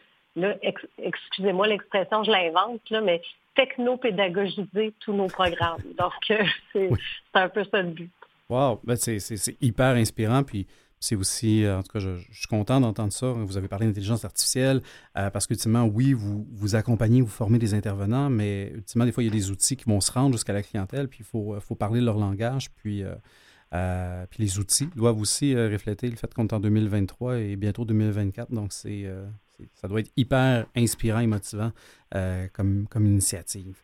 [0.98, 3.20] excusez-moi l'expression, je l'invente, mais
[3.57, 5.83] technopédagogiser tous nos programmes.
[5.98, 6.12] Donc,
[6.72, 6.90] c'est
[7.35, 8.11] un peu ça le but.
[8.48, 10.42] Wow, ben c'est hyper inspirant.
[10.44, 10.66] Puis
[11.05, 13.27] c'est aussi, euh, en tout cas, je, suis content d'entendre ça.
[13.31, 14.81] Vous avez parlé d'intelligence artificielle
[15.19, 19.23] euh, parce qu'ultimement, oui, vous, vous accompagnez, vous formez des intervenants, mais ultimement, des fois,
[19.23, 21.55] il y a des outils qui vont se rendre jusqu'à la clientèle, puis il faut,
[21.61, 26.47] faut parler leur langage, puis, euh, puis les outils doivent aussi refléter le fait qu'on
[26.47, 28.51] est en 2023 et bientôt 2024.
[28.51, 29.05] Donc, c'est,
[29.75, 31.73] ça doit être hyper inspirant et motivant
[32.53, 33.83] comme, comme initiative.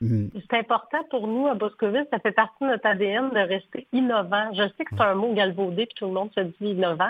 [0.00, 0.28] Mm.
[0.34, 4.52] C'est important pour nous à Boscoville, ça fait partie de notre ADN de rester innovant.
[4.52, 7.08] Je sais que c'est un mot galvaudé puis tout le monde se dit innovant,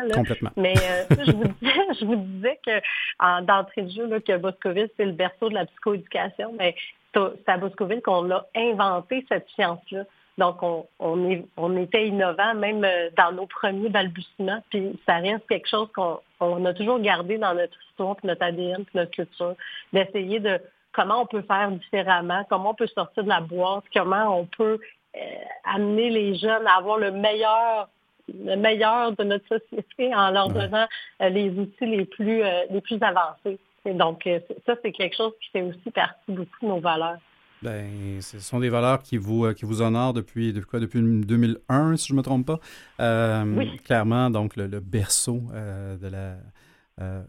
[0.57, 5.05] mais euh, je, vous disais, je vous disais que d'entrée de jeu que Boscoville, c'est
[5.05, 6.77] le berceau de la psychoéducation, mais
[7.13, 10.05] c'est à Boscoville qu'on a inventé cette science-là.
[10.39, 15.17] Donc, on, on, est, on était innovant même euh, dans nos premiers balbutiements, puis ça
[15.17, 19.55] reste quelque chose qu'on on a toujours gardé dans notre histoire, notre ADN, notre culture,
[19.95, 20.61] d'essayer de
[20.97, 24.79] comment on peut faire différemment, comment on peut sortir de la boîte, comment on peut
[25.15, 25.21] euh,
[25.65, 27.89] amener les jeunes à avoir le meilleur
[28.29, 30.89] le meilleur de notre société en leur donnant
[31.23, 33.61] euh, les outils les plus euh, les plus avancés.
[33.85, 34.29] Et donc
[34.67, 37.19] ça c'est quelque chose qui fait aussi partie beaucoup de nos valeurs.
[37.63, 41.97] Ben, ce sont des valeurs qui vous, qui vous honorent depuis, depuis, quoi, depuis 2001,
[41.97, 43.43] si je ne me trompe pas?
[43.45, 43.79] oui.
[43.79, 46.37] Clairement, donc, le, berceau de la...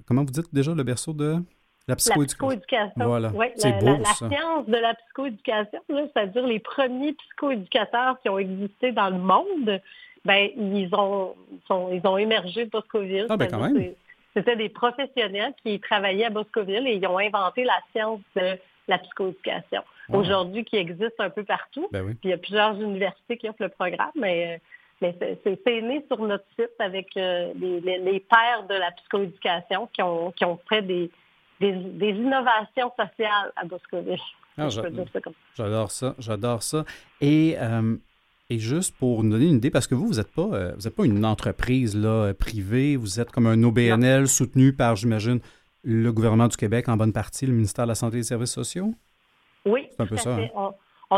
[0.06, 1.38] comment vous dites déjà le berceau de...
[1.88, 2.91] La psychoéducation.
[2.97, 3.32] Voilà.
[3.56, 8.91] c'est la, beau, la, science de la psychoéducation, c'est-à-dire les premiers psychoéducateurs qui ont existé
[8.91, 9.80] dans le monde,
[10.26, 11.34] ben, ils ont,
[11.93, 13.28] ils ont émergé de Boscoville.
[13.30, 13.93] Ah, ben quand même.
[14.36, 18.97] C'était des professionnels qui travaillaient à Boscoville et ils ont inventé la science de la
[19.00, 19.82] psychoéducation.
[20.12, 21.88] Aujourd'hui, qui existe un peu partout.
[21.91, 24.62] Ben il y a plusieurs universités qui offrent le programme, mais,
[25.02, 30.02] mais c'est né sur notre site avec euh, les, les, pères de la psychoéducation qui
[30.02, 31.10] ont, qui ont fait des,
[31.60, 34.20] des, innovations sociales à Boscoville.
[34.58, 34.70] Ah,
[35.56, 36.84] j'adore ça, j'adore ça.
[37.22, 37.96] Et, euh,
[38.50, 40.88] et juste pour nous donner une idée, parce que vous, vous n'êtes pas, euh, vous
[40.88, 45.39] êtes pas une entreprise là, privée, vous êtes comme un OBNL soutenu par, j'imagine,
[45.84, 48.52] le gouvernement du Québec en bonne partie, le ministère de la Santé et des Services
[48.52, 48.93] sociaux?
[49.65, 50.36] Oui, c'est un peu ça.
[50.36, 50.48] Hein?
[50.56, 50.74] On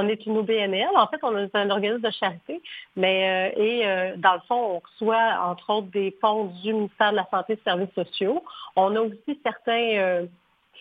[0.07, 0.89] est une OBNL.
[0.95, 2.61] En fait, on est un organisme de charité,
[2.95, 7.11] mais euh, et euh, dans le fond, on reçoit entre autres des fonds du ministère
[7.11, 8.43] de la Santé et des Services sociaux.
[8.75, 10.25] On a aussi certains euh,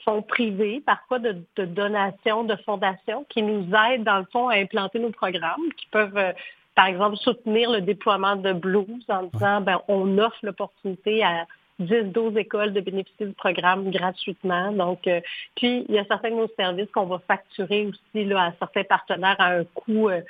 [0.04, 4.98] fonds privés, parfois de, donations, de fondations, qui nous aident, dans le fond, à implanter
[4.98, 6.34] nos programmes, qui peuvent,
[6.74, 11.46] par exemple, soutenir le déploiement de Blues en disant, ben, on offre l'opportunité à
[11.80, 14.72] 10-12 écoles de bénéficier du programme gratuitement.
[14.72, 15.20] Donc, euh,
[15.56, 18.84] puis, il y a certains de nos services qu'on va facturer aussi là, à certains
[18.84, 20.20] partenaires à un coût euh,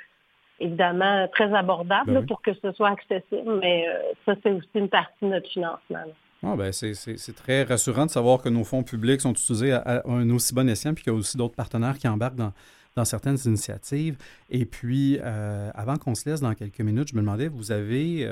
[0.59, 3.93] évidemment très abordable ben pour que ce soit accessible, mais euh,
[4.25, 6.03] ça, c'est aussi une partie de notre financement.
[6.43, 10.29] Ah, ben c'est très rassurant de savoir que nos fonds publics sont utilisés à, un
[10.29, 12.53] aussi bon escient, puis qu'il y a aussi d'autres partenaires qui embarquent dans,
[12.95, 14.17] dans certaines initiatives.
[14.49, 18.25] Et puis, avant qu'on se laisse dans quelques minutes, je me demandais, vous avez,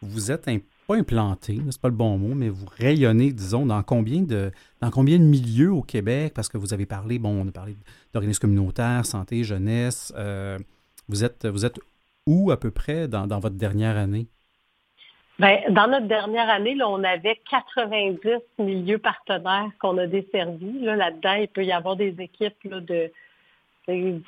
[0.00, 3.80] vous êtes un pas implanté, c'est pas le bon mot, mais vous rayonnez, disons, dans
[3.84, 4.50] combien de
[4.82, 6.32] dans combien de milieux au Québec?
[6.34, 7.76] Parce que vous avez parlé, bon, on a parlé
[8.12, 10.12] d'organismes communautaires, santé, jeunesse.
[10.16, 10.58] Euh,
[11.08, 11.78] vous êtes vous êtes
[12.26, 14.26] où à peu près dans, votre dernière année?
[15.38, 18.18] Bien, dans notre dernière année, là, on avait 90
[18.58, 20.80] milieux partenaires qu'on a desservis.
[20.80, 23.12] Là-dedans, il peut y avoir des équipes de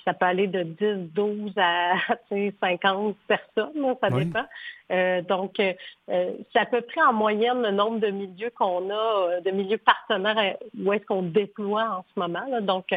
[0.05, 1.95] ça peut aller de 10, 12 à
[2.61, 4.45] 50 personnes, ça dépend.
[4.93, 5.73] Euh, donc, euh,
[6.07, 9.79] c'est à peu près en moyenne le nombre de milieux qu'on a, euh, de milieux
[9.79, 12.61] partenaires où est-ce qu'on déploie en ce moment.
[12.61, 12.95] donc,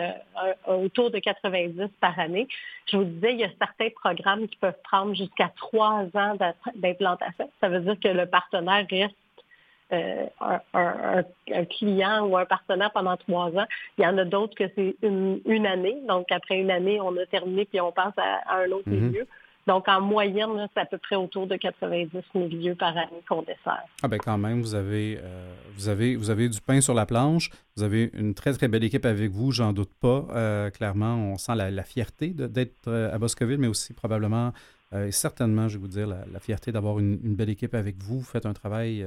[0.68, 2.48] autour de 90 par année.
[2.88, 6.38] Je vous disais, il y a certains programmes qui peuvent prendre jusqu'à trois ans
[6.76, 7.50] d'implantation.
[7.62, 9.16] Ça veut dire que le partenaire reste
[9.94, 10.26] euh,
[10.74, 11.24] un,
[11.66, 13.68] client ou un partenaire pendant trois ans.
[14.00, 15.96] Il y en a d'autres que c'est une, année.
[16.08, 19.10] Donc, après une année, on a terminé puis on passe à, un autre mhm.
[19.10, 19.28] milieu.
[19.68, 23.84] Donc, en moyenne, c'est à peu près autour de 90 milieux par année qu'on dessert.
[24.02, 27.06] Ah ben quand même, vous avez, euh, vous, avez, vous avez du pain sur la
[27.06, 27.52] planche.
[27.76, 30.26] Vous avez une très, très belle équipe avec vous, j'en doute pas.
[30.32, 34.52] Euh, clairement, on sent la, fierté d'être à Boscoville, mais aussi probablement
[34.96, 38.20] et certainement, je vais vous dire, la, fierté d'avoir une, une, belle équipe avec vous.
[38.20, 39.06] Vous faites un travail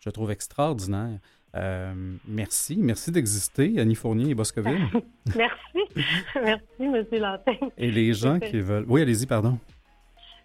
[0.00, 1.18] je trouve extraordinaire.
[1.56, 1.92] Euh,
[2.26, 2.76] merci.
[2.78, 4.86] Merci d'exister, Annie Fournier et Boscoville.
[5.36, 6.04] merci.
[6.34, 7.06] merci, M.
[7.12, 7.56] Lantin.
[7.76, 8.86] Et les gens qui veulent.
[8.88, 9.58] Oui, allez-y, pardon.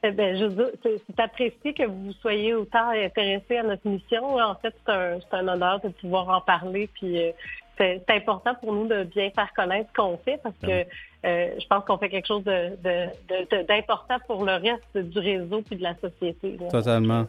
[0.03, 0.35] Eh bien,
[0.83, 4.35] c'est apprécié que vous soyez autant intéressé à notre mission.
[4.37, 6.89] En fait, c'est un, honneur de pouvoir en parler.
[6.93, 7.31] Puis euh,
[7.77, 10.85] c'est important pour nous de bien faire connaître ce qu'on fait parce que
[11.25, 15.83] euh, je pense qu'on fait quelque chose d'important pour le reste du réseau puis de
[15.83, 16.57] la société.
[16.69, 17.25] Totalement.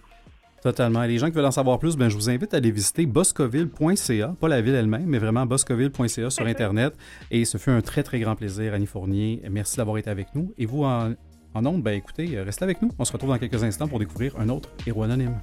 [0.66, 1.04] Totalement.
[1.04, 3.06] Et les gens qui veulent en savoir plus, ben, je vous invite à aller visiter
[3.06, 6.92] boscoville.ca, pas la ville elle-même, mais vraiment boscoville.ca sur Internet.
[7.30, 9.40] Et ce fut un très, très grand plaisir, Annie Fournier.
[9.48, 10.52] Merci d'avoir été avec nous.
[10.58, 11.14] Et vous, en,
[11.54, 12.90] en ondes, ben, écoutez, restez avec nous.
[12.98, 15.38] On se retrouve dans quelques instants pour découvrir un autre héros anonyme.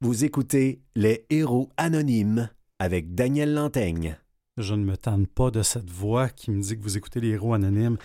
[0.00, 4.16] Vous écoutez Les Héros Anonymes avec Daniel Lantaigne.
[4.56, 7.30] Je ne me tente pas de cette voix qui me dit que vous écoutez Les
[7.30, 7.98] Héros Anonymes.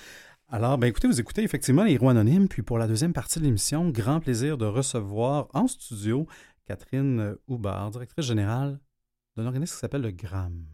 [0.47, 3.43] Alors, ben écoutez, vous écoutez effectivement Les Héros Anonymes, puis pour la deuxième partie de
[3.43, 6.25] l'émission, grand plaisir de recevoir en studio
[6.65, 8.79] Catherine Houbard, directrice générale
[9.38, 10.65] d'un organisme qui s'appelle le GRAM.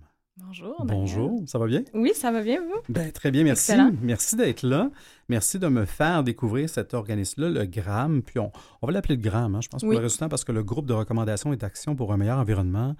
[0.45, 0.86] Bonjour.
[0.86, 1.84] Bonjour, ça va bien?
[1.93, 2.82] Oui, ça va bien, vous?
[2.88, 3.73] Ben, très bien, merci.
[4.02, 4.89] Merci d'être là.
[5.28, 8.23] Merci de me faire découvrir cet organisme-là, le GRAM.
[8.23, 10.63] Puis on, va l'appeler le GRAM, hein, je pense, pour le résultat, parce que le
[10.63, 12.95] groupe de recommandations et d'action pour un meilleur environnement,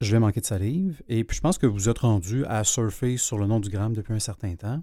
[0.00, 1.02] je vais manquer de salive.
[1.08, 3.92] Et puis je pense que vous êtes rendu à surfer sur le nom du GRAM
[3.92, 4.80] depuis un certain temps.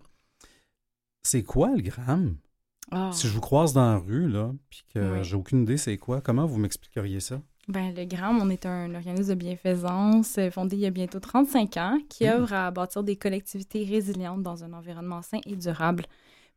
[1.23, 2.37] C'est quoi le GRAM?
[2.91, 3.09] Ah.
[3.11, 6.21] Si je vous croise dans la rue, là, puis que j'ai aucune idée c'est quoi,
[6.21, 7.41] comment vous m'expliqueriez ça?
[7.67, 11.19] Ben, le GRAM, on est un organisme de bienfaisance euh, fondé il y a bientôt
[11.19, 12.29] 35 ans qui mmh.
[12.29, 16.05] œuvre à bâtir des collectivités résilientes dans un environnement sain et durable.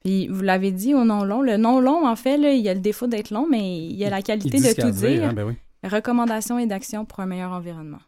[0.05, 1.43] Puis, vous l'avez dit au nom long.
[1.43, 4.05] Le nom long, en fait, il y a le défaut d'être long, mais il y
[4.05, 5.25] a la qualité de tout dire.
[5.25, 8.01] Hein, ben Recommandations et d'actions pour un meilleur environnement.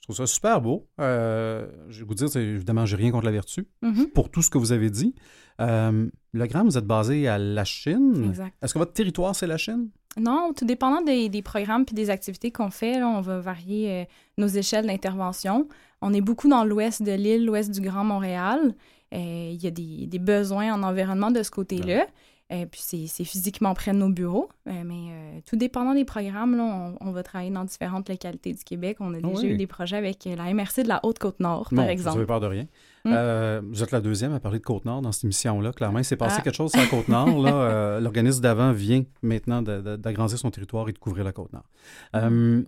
[0.00, 0.88] Je trouve ça super beau.
[1.00, 4.50] Euh, je vais vous dire, évidemment, j'ai rien contre la vertu mmh pour tout ce
[4.50, 5.14] que vous avez dit.
[5.60, 8.24] Euh, le GRAM, vous êtes basé à la Chine.
[8.28, 8.54] Exact.
[8.62, 9.90] Est-ce que votre territoire, c'est la Chine?
[10.16, 14.04] Non, tout dépendant des, programmes puis des activités qu'on fait, on va varier euh,
[14.36, 15.68] nos échelles d'intervention.
[16.00, 18.74] On est beaucoup dans l'ouest de l'île, l'ouest du Grand Montréal.
[19.14, 22.06] Euh, il y a des, besoins en environnement de ce côté-là.
[22.50, 24.48] Euh, puis c'est physiquement près de nos bureaux.
[24.66, 28.96] mais tout dépendant des programmes, là, on, va travailler dans différentes localités du Québec.
[29.00, 32.10] On a déjà eu des projets avec la MRC de la Haute-Côte-Nord, par exemple.
[32.10, 32.66] Vous n'avez peur de rien.
[33.08, 33.12] Mm.
[33.14, 35.72] Euh, vous êtes la deuxième à parler de Côte-Nord dans cette émission-là.
[35.72, 36.42] Clairement, il s'est passé ah.
[36.42, 37.46] quelque chose sur la Côte-Nord.
[37.46, 41.68] Euh, l'organisme d'avant vient maintenant d'agrandir son territoire et de couvrir la Côte-Nord.
[42.14, 42.16] Mm.
[42.16, 42.62] Euh,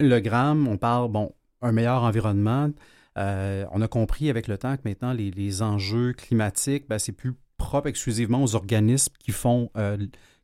[0.00, 2.70] le gramme, on parle, bon, un meilleur environnement.
[3.16, 7.88] on a compris avec le temps que maintenant, les, enjeux climatiques, ben, c'est plus propre
[7.88, 9.70] exclusivement aux organismes qui font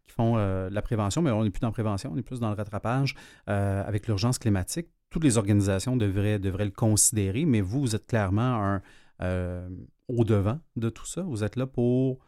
[0.05, 2.51] qui font la prévention, mais on n'est plus dans la prévention, on est plus dans
[2.51, 3.15] le rattrapage
[3.47, 4.89] avec l'urgence climatique.
[5.11, 8.81] toutes les organisations devraient, devraient le considérer, mais vous, vous êtes clairement
[9.21, 9.69] un,
[10.09, 11.23] au-devant de tout ça.
[11.23, 12.19] Vous êtes là pour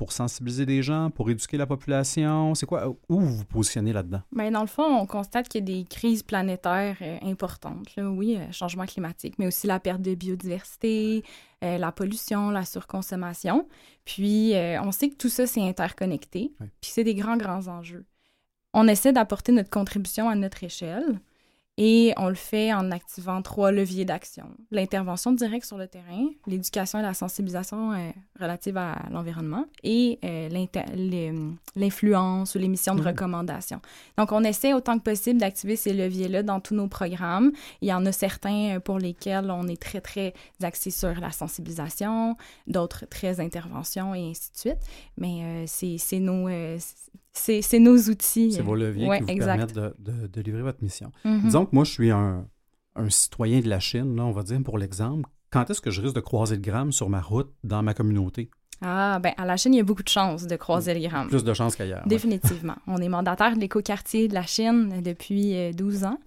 [0.00, 2.54] pour sensibiliser les gens, pour éduquer la population?
[2.54, 2.88] C'est quoi?
[2.88, 4.22] Où vous vous positionnez là-dedans?
[4.34, 7.86] Bien, dans le fond, on constate qu'il y a des crises planétaires euh, importantes.
[7.98, 11.22] Oui, euh, changement climatique, mais aussi la perte de biodiversité,
[11.64, 13.68] euh, la pollution, la surconsommation.
[14.04, 16.52] Puis, on sait que tout ça, c'est interconnecté.
[16.80, 18.04] Puis, c'est des grands, grands enjeux.
[18.72, 21.20] On essaie d'apporter notre contribution à notre échelle.
[21.82, 24.44] Et on le fait en activant trois leviers d'action.
[24.70, 30.66] L'intervention directe sur le terrain, l'éducation et la sensibilisation euh, relative à l'environnement et euh,
[31.74, 33.06] l'influence ou les missions de mmh.
[33.06, 33.80] recommandation.
[34.18, 37.50] Donc, on essaie autant que possible d'activer ces leviers-là dans tous nos programmes.
[37.80, 41.30] Il y en a certains euh, pour lesquels on est très, très axé sur la
[41.30, 44.80] sensibilisation, d'autres très intervention et ainsi de suite.
[45.16, 46.46] Mais c'est nos
[47.32, 48.52] c'est nos outils.
[48.52, 51.12] C'est vos leviers qui vous permettent de, de, livrer votre mission.
[51.24, 51.42] Mm-hmm.
[51.42, 52.46] Disons que moi, je suis un,
[52.96, 55.28] un, citoyen de la Chine, là, on va dire, pour l'exemple.
[55.50, 58.50] Quand est-ce que je risque de croiser le gramme sur ma route dans ma communauté?
[58.82, 61.28] Ah, ben à la Chine, il y a beaucoup de chances de croiser le gramme.
[61.28, 62.06] Plus de chances qu'ailleurs.
[62.06, 62.76] Définitivement.
[62.86, 66.18] on est mandataire de l'écoquartier de la Chine depuis 12 euh, ans.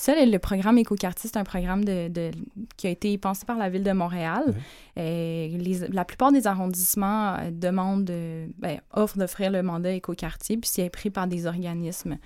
[0.00, 2.30] Ça, le, programme Écoquartier, c'est un programme de,
[2.78, 4.54] qui a été pensé par la Ville de Montréal.
[4.96, 5.58] Euh,
[5.92, 8.10] la plupart des arrondissements euh, demandent,
[8.56, 12.16] ben, offrent d'offrir le mandat Écoquartier, puis c'est pris par des organismes.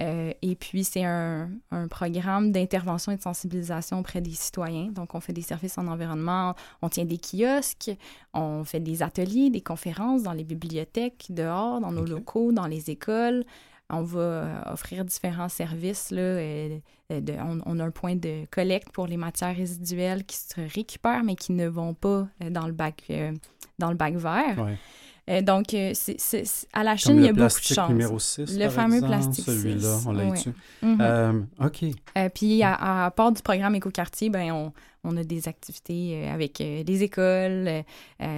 [0.00, 1.50] Euh, et puis, c'est un,
[1.88, 4.90] programme d'intervention et de sensibilisation auprès des citoyens.
[4.90, 7.92] Donc, on fait des services en environnement, on tient des kiosques,
[8.34, 12.90] on fait des ateliers, des conférences dans les bibliothèques, dehors, dans nos locaux, dans les
[12.90, 13.44] écoles.
[13.90, 16.10] On va euh, offrir différents services.
[16.10, 16.78] Là, euh,
[17.10, 21.52] on, a un point de collecte pour les matières résiduelles qui se récupèrent, mais qui
[21.52, 23.10] ne vont pas euh, dans le bac,
[23.78, 24.76] dans le bac vert.
[25.42, 27.90] Donc, c'est, à la Chine, il y a beaucoup de chance.
[27.90, 30.52] numéro 6, Le fameux plastique Celui-là, on l'a dessus.
[30.82, 31.44] Mm-hmm.
[31.64, 32.32] OK.
[32.34, 34.72] puis, à, part du programme Écoquartier, ben, on,
[35.04, 37.84] on, a des activités avec les écoles,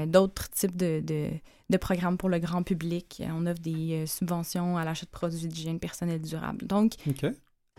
[0.07, 1.31] d'autres types de
[1.73, 3.23] de programmes pour le grand public.
[3.35, 6.65] On offre des euh, subventions à l'achat de produits d'hygiène personnelle durable.
[6.67, 6.93] Donc,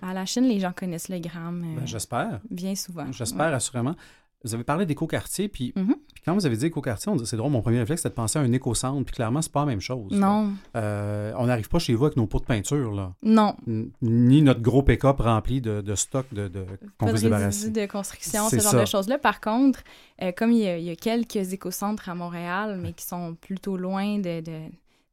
[0.01, 1.75] à la Chine, les gens connaissent le gramme.
[1.77, 2.41] Ben, j'espère.
[2.49, 3.09] Bien souvent.
[3.11, 3.95] J'espère, assurément.
[4.43, 7.51] Vous avez parlé d'éco-quartier, puis, puis, quand vous avez dit éco-quartier, on dit c'est drôle,
[7.51, 9.79] mon premier réflexe, c'était de penser à un éco-centre, puis clairement, c'est pas la même
[9.79, 10.11] chose.
[10.11, 10.51] Non.
[10.75, 13.13] Euh, on n'arrive pas chez vous avec nos pots de peinture, là.
[13.23, 13.55] Non.
[14.01, 16.65] ni notre gros pick-up rempli de, de stock de, de
[16.97, 17.69] qu'on veut se débarrasser.
[17.69, 19.17] de construction, ce genre de choses-là.
[19.17, 19.81] Par contre,
[20.21, 24.41] euh, comme il y, a, quelques éco-centres à Montréal, mais qui sont plutôt loin de
[24.41, 24.59] de,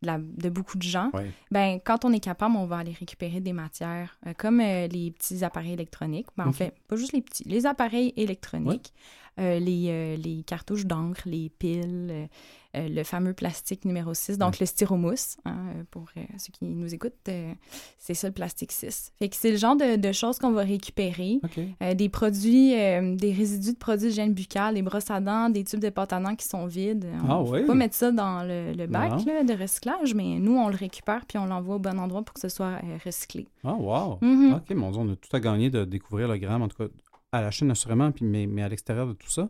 [0.02, 1.10] beaucoup de gens,
[1.50, 5.10] ben, quand on est capable, on va aller récupérer des matières euh, comme euh, les
[5.10, 6.26] petits appareils électroniques.
[6.36, 8.92] Ben, En fait, pas juste les petits, les appareils électroniques,
[9.40, 12.28] les, les, cartouches d'encre, les piles,
[12.76, 16.64] euh, le fameux plastique numéro 6, donc le styromousse, hein, euh, pour euh, ceux qui
[16.64, 17.28] nous écoutent,
[17.98, 19.12] c'est ça le plastique 6.
[19.18, 21.40] Fait que c'est le genre de, choses qu'on va récupérer.
[21.94, 25.80] des produits, des résidus de produits de gène buccale, des brosses à dents, des tubes
[25.80, 27.06] de pâte à dents qui sont vides.
[27.28, 30.76] On ne peut pas mettre ça dans le, bac de recyclage, mais nous, on le
[30.76, 33.48] récupère puis on l'envoie au bon endroit pour que ce soit recyclé.
[33.64, 34.18] Ah, wow!
[34.22, 34.56] Mm-hmm.
[34.56, 36.88] OK, mon Dieu, on a tout à gagner de découvrir le gramme, en tout cas
[37.32, 39.48] à la Chine assurément, puis, mais, mais à l'extérieur de tout ça.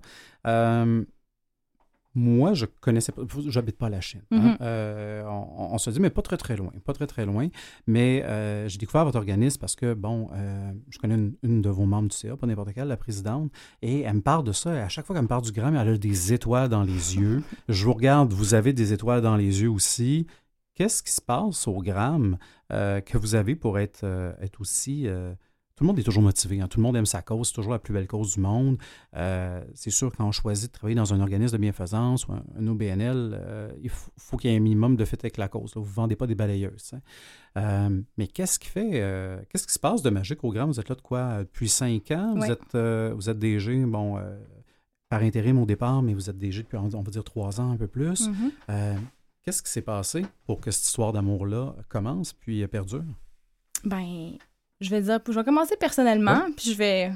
[2.14, 4.22] Moi, je connaissais pas, j'habite pas à la Chine.
[4.32, 4.38] Hein.
[4.38, 4.56] Mm-hmm.
[4.62, 7.48] Euh, on, se dit, mais pas très, très loin, pas très, très loin.
[7.86, 11.86] Mais euh, j'ai découvert votre organisme parce que, bon, euh, je connais une, de vos
[11.86, 14.74] membres du CA, pas n'importe quelle, la présidente, et elle me parle de ça.
[14.74, 17.16] Et à chaque fois qu'elle me parle du gramme, elle a des étoiles dans les
[17.16, 17.44] yeux.
[17.68, 20.26] Je vous regarde, vous avez des étoiles dans les yeux aussi.
[20.74, 22.38] Qu'est-ce qui se passe au gramme
[22.70, 24.04] que vous avez pour être,
[24.40, 25.06] être aussi
[25.80, 26.60] tout le monde est toujours motivé.
[26.60, 26.68] Hein.
[26.68, 27.48] Tout le monde aime sa cause.
[27.48, 28.76] C'est toujours la plus belle cause du monde.
[29.16, 32.66] Euh, c'est sûr, quand on choisit de travailler dans un organisme de bienfaisance ou un,
[32.66, 35.72] OBNL, euh, il faut, qu'il y ait un minimum de fait avec la cause.
[35.74, 36.92] Vous ne vendez pas des balayeuses.
[36.92, 37.00] Hein.
[37.56, 38.90] Euh, mais qu'est-ce qui fait,
[39.48, 40.66] qu'est-ce qui se passe de magique au Grand?
[40.66, 42.34] Vous êtes là de quoi depuis cinq ans?
[42.36, 42.76] Vous, êtes,
[43.14, 44.22] vous êtes DG, bon,
[45.08, 47.78] par intérim au départ, mais vous êtes DG depuis, on va dire, trois ans, un
[47.78, 48.28] peu plus.
[48.28, 48.98] Mm-hmm.
[49.44, 53.02] Qu'est-ce qui s'est passé pour que cette histoire d'amour-là commence puis perdure?
[53.82, 54.36] Ben,
[54.80, 57.12] je vais dire, je vais commencer personnellement, puis je vais,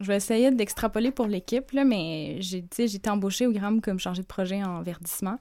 [0.00, 3.98] je vais essayer d'extrapoler pour l'équipe, là, mais j'ai, j'ai été embauchée au Gramme comme
[3.98, 5.38] chargée de projet en verdissement.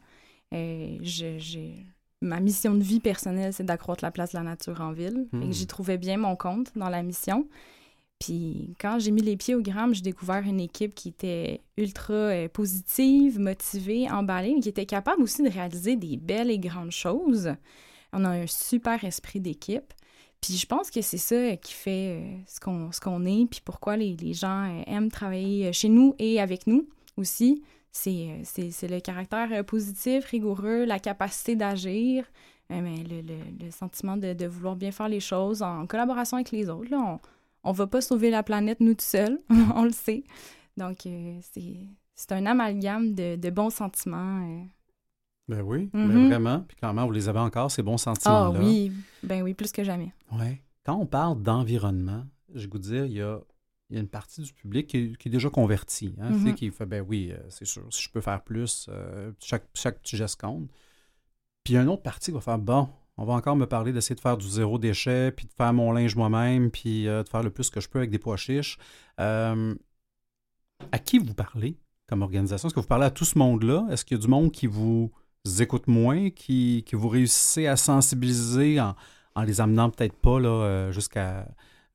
[0.52, 1.86] Et j'ai,
[2.22, 5.28] ma mission de vie personnelle, c'est d'accroître la place de la nature en ville.
[5.32, 5.52] Hmm.
[5.52, 7.48] j'y trouvais bien mon compte dans la mission.
[8.20, 12.14] Puis quand j'ai mis les pieds au Gramme, j'ai découvert une équipe qui était ultra
[12.14, 16.92] euh, positive, motivée, emballée, mais qui était capable aussi de réaliser des belles et grandes
[16.92, 17.56] choses.
[18.14, 19.94] On a un super esprit d'équipe.
[20.42, 23.96] Puis je pense que c'est ça qui fait euh, ce qu'on qu'on est, puis pourquoi
[23.96, 26.88] les, les, gens euh, aiment travailler euh, chez nous et avec nous
[27.18, 27.62] aussi.
[27.92, 28.44] C'est
[28.84, 32.26] le caractère positif, rigoureux, la capacité d'agir,
[32.70, 36.52] mais le, le, le, sentiment de, de, vouloir bien faire les choses en collaboration avec
[36.52, 36.90] les autres.
[36.90, 37.20] Là,
[37.64, 39.40] on va pas sauver la planète nous tout seuls,
[39.76, 40.24] on le sait.
[40.78, 41.40] Donc, euh,
[42.16, 44.42] c'est un amalgame de, de bons sentiments.
[44.42, 44.64] Euh.
[45.48, 46.28] Ben oui, ben mm-hmm.
[46.28, 46.60] vraiment.
[46.68, 48.60] Puis comment vous les avez encore, ces bons sentiments-là?
[48.60, 48.92] Ah oui,
[49.24, 50.14] ben oui, plus que jamais.
[50.32, 50.62] Oui.
[50.86, 53.40] Quand on parle d'environnement, je vous dire, il y a,
[53.90, 56.54] il y a une partie du public qui, est, déjà converti, hein, mm-hmm.
[56.54, 58.90] qui fait, ben oui, euh, c'est sûr, si je peux faire plus,
[59.40, 60.70] chaque, chaque petit geste compte.
[61.64, 63.66] Puis il y a une autre partie qui va faire, bon, on va encore me
[63.66, 67.24] parler d'essayer de faire du zéro déchet, puis de faire mon linge moi-même, puis de
[67.30, 68.78] faire le plus que je peux avec des pois chiches.
[69.20, 69.76] Euh,
[70.92, 71.78] à qui vous parlez
[72.08, 72.68] comme organisation?
[72.68, 73.88] Est-ce que vous parlez à tout ce monde-là?
[73.92, 75.12] Est-ce qu'il y a du monde qui vous
[75.60, 78.96] écoute moins, qui, vous réussissez à sensibiliser en,
[79.44, 81.48] les amenant peut-être pas là, euh, jusqu'à,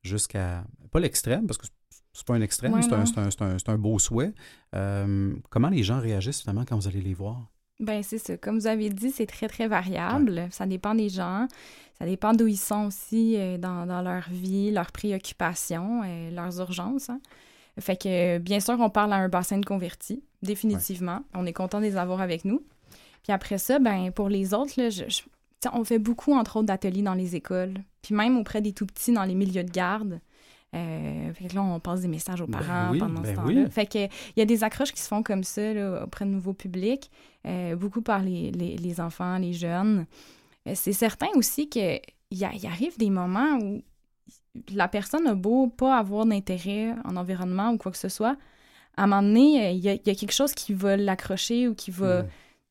[0.03, 0.63] jusqu'à.
[0.91, 1.67] pas l'extrême, parce que
[2.13, 4.33] c'est pas un extrême, c'est, un, beau souhait.
[4.75, 7.47] Euh, comment les gens réagissent finalement quand vous allez les voir?
[7.79, 8.37] Ben c'est ça.
[8.37, 10.47] Comme vous avez dit, c'est très, très variable.
[10.49, 11.47] Ça dépend des gens.
[11.99, 17.09] Ça dépend d'où ils sont aussi euh, dans, leur vie, leurs préoccupations, leurs urgences.
[17.09, 17.19] Hein.
[17.79, 21.23] Fait que, bien sûr, on parle à un bassin de convertis, définitivement.
[21.35, 22.63] On est content de les avoir avec nous.
[23.27, 24.87] Puis après ça, ben pour les autres, là,
[25.73, 29.25] on fait beaucoup, entre autres, d'ateliers dans les écoles, puis même auprès des tout-petits dans
[29.25, 30.21] les milieux de garde.
[30.73, 33.69] Euh, fait que là, on passe des messages aux ben parents pendant ce ben temps-là.
[33.69, 35.61] Fait que il y a des accroches qui se font comme ça
[36.05, 37.11] auprès de nouveaux publics,
[37.45, 40.05] euh, beaucoup par les, les, enfants, les jeunes.
[40.65, 41.99] Euh, c'est certain aussi qu'il
[42.31, 43.83] y, y arrive des moments où
[44.73, 48.37] la personne a beau pas avoir d'intérêt en environnement ou quoi que ce soit,
[48.95, 52.23] à un moment donné, il y a, quelque chose qui va l'accrocher ou qui va.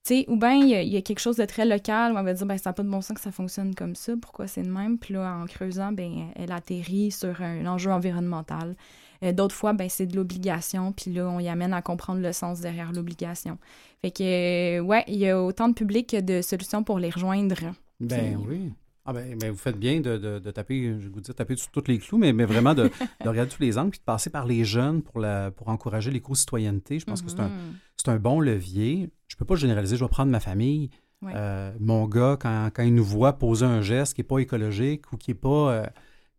[0.06, 2.46] Sais, ou bien il y, a quelque chose de très local où on va dire,
[2.46, 4.70] ben ça n'a pas de bon sens que ça fonctionne comme ça, pourquoi c'est de
[4.70, 4.98] même?
[4.98, 8.76] Puis là, en creusant, ben elle atterrit sur un, enjeu environnemental.
[9.22, 12.32] Euh, d'autres fois, ben c'est de l'obligation, puis là, on y amène à comprendre le
[12.32, 13.58] sens derrière l'obligation.
[14.02, 17.56] Fait que, ouais, il y a autant de publics que de solutions pour les rejoindre.
[18.00, 18.72] Ben oui.
[19.06, 21.98] Ah ben, vous faites bien de, de, taper, je vous dire, taper sur tous les
[21.98, 22.90] clous, mais, mais vraiment de,
[23.24, 26.10] de, regarder tous les angles, puis de passer par les jeunes pour, la, pour encourager
[26.10, 26.98] l'éco-citoyenneté.
[26.98, 28.10] Je pense que c'est un, mm-hmm.
[28.10, 29.08] un, bon levier.
[29.28, 30.90] Je ne peux pas généraliser, je vais prendre ma famille.
[31.24, 35.12] Euh, mon gars, quand, quand, il nous voit poser un geste qui n'est pas écologique
[35.12, 35.72] ou qui est pas...
[35.72, 35.86] Euh,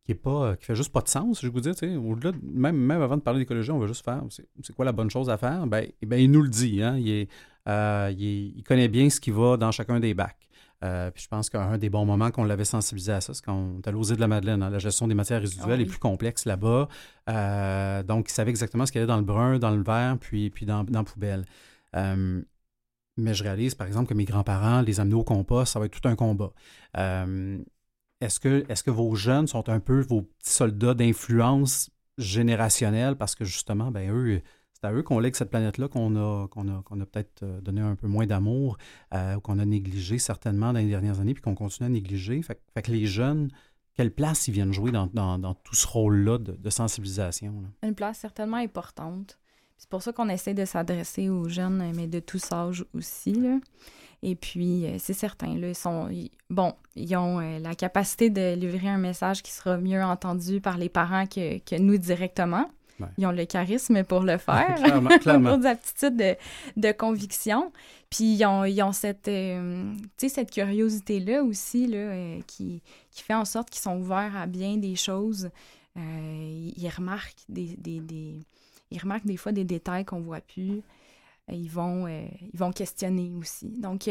[0.03, 2.77] qui est pas qui fait juste pas de sens, je vais vous dire, au-delà, même,
[2.77, 5.35] même avant de parler d'écologie, on va juste faire, c'est quoi la bonne chose à
[5.35, 5.67] faire?
[5.67, 6.95] Ben, eh ben il nous le dit, hein?
[6.97, 7.29] il, est,
[7.67, 10.46] euh, il, il, connaît bien ce qui va dans chacun des bacs.
[10.83, 13.55] Euh, puis je pense qu'un des bons moments qu'on l'avait sensibilisé à ça, c'est quand
[13.55, 14.61] on est allé de la Madeleine.
[14.61, 14.69] Hein.
[14.69, 16.87] la gestion des matières résiduelles est plus complexe là-bas.
[17.29, 20.17] Euh, donc, il savait exactement ce qu'il y avait dans le brun, dans le vert,
[20.19, 21.45] puis, puis dans, dans la poubelle.
[21.95, 22.41] Euh,
[23.17, 25.99] mais je réalise, par exemple, que mes grands-parents, les amener au compost, ça va être
[25.99, 26.51] tout un combat.
[26.93, 33.35] est-ce, que, est-ce que vos jeunes sont un peu vos petits soldats d'influence générationnelle parce
[33.35, 34.41] que justement, ben eux,
[34.79, 37.61] c'est à eux qu'on lègue cette planète-là qu'on a, qu'on a, qu'on a peut-être euh,
[37.61, 38.77] donné un peu moins d'amour,
[39.13, 42.43] euh, qu'on a négligé certainement dans les dernières années, puis qu'on continue à négliger.
[42.43, 43.49] Fait, que les jeunes,
[43.95, 45.07] quelle place ils viennent jouer dans,
[45.63, 47.63] tout ce rôle-là de, sensibilisation?
[47.81, 49.39] Une place certainement importante.
[49.79, 53.35] C'est pour ça qu'on essaie de s'adresser aux jeunes, mais de tous âges aussi.
[54.21, 56.07] Et puis, euh, c'est certain, là, ils sont,
[56.51, 60.89] bon, ils ont la capacité de livrer un message qui sera mieux entendu par les
[60.89, 62.69] parents que, que nous directement.
[63.17, 64.75] Ils ont le charisme pour le faire.
[64.75, 65.57] clairement, clairement.
[65.57, 66.35] des aptitudes de,
[66.75, 67.71] de, conviction.
[68.09, 72.81] Puis ils ont, ils ont cette, euh, cette curiosité-là aussi là, euh, qui,
[73.11, 75.49] qui fait en sorte qu'ils sont ouverts à bien des choses.
[75.97, 78.45] Euh, ils, remarquent des, des, des,
[78.91, 80.81] ils remarquent des fois des détails qu'on voit plus.
[81.49, 83.69] Ils vont, ils vont questionner aussi.
[83.79, 84.09] Donc,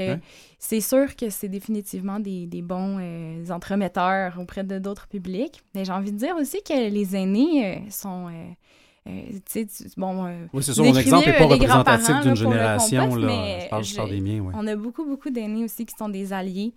[0.59, 2.99] c'est sûr que c'est définitivement des, des bons
[3.51, 5.63] entremetteurs auprès de d'autres publics.
[5.75, 8.31] Mais j'ai envie de dire aussi que les aînés sont
[9.07, 9.39] euh,
[9.97, 13.15] bon, euh, oui, c'est ça, mon exemple n'est pas représentatif d'une génération.
[13.15, 13.61] là.
[13.61, 14.41] Je parle, je parle des miens.
[14.41, 14.53] Ouais.
[14.57, 16.75] On a beaucoup, beaucoup d'aînés aussi qui sont des alliés,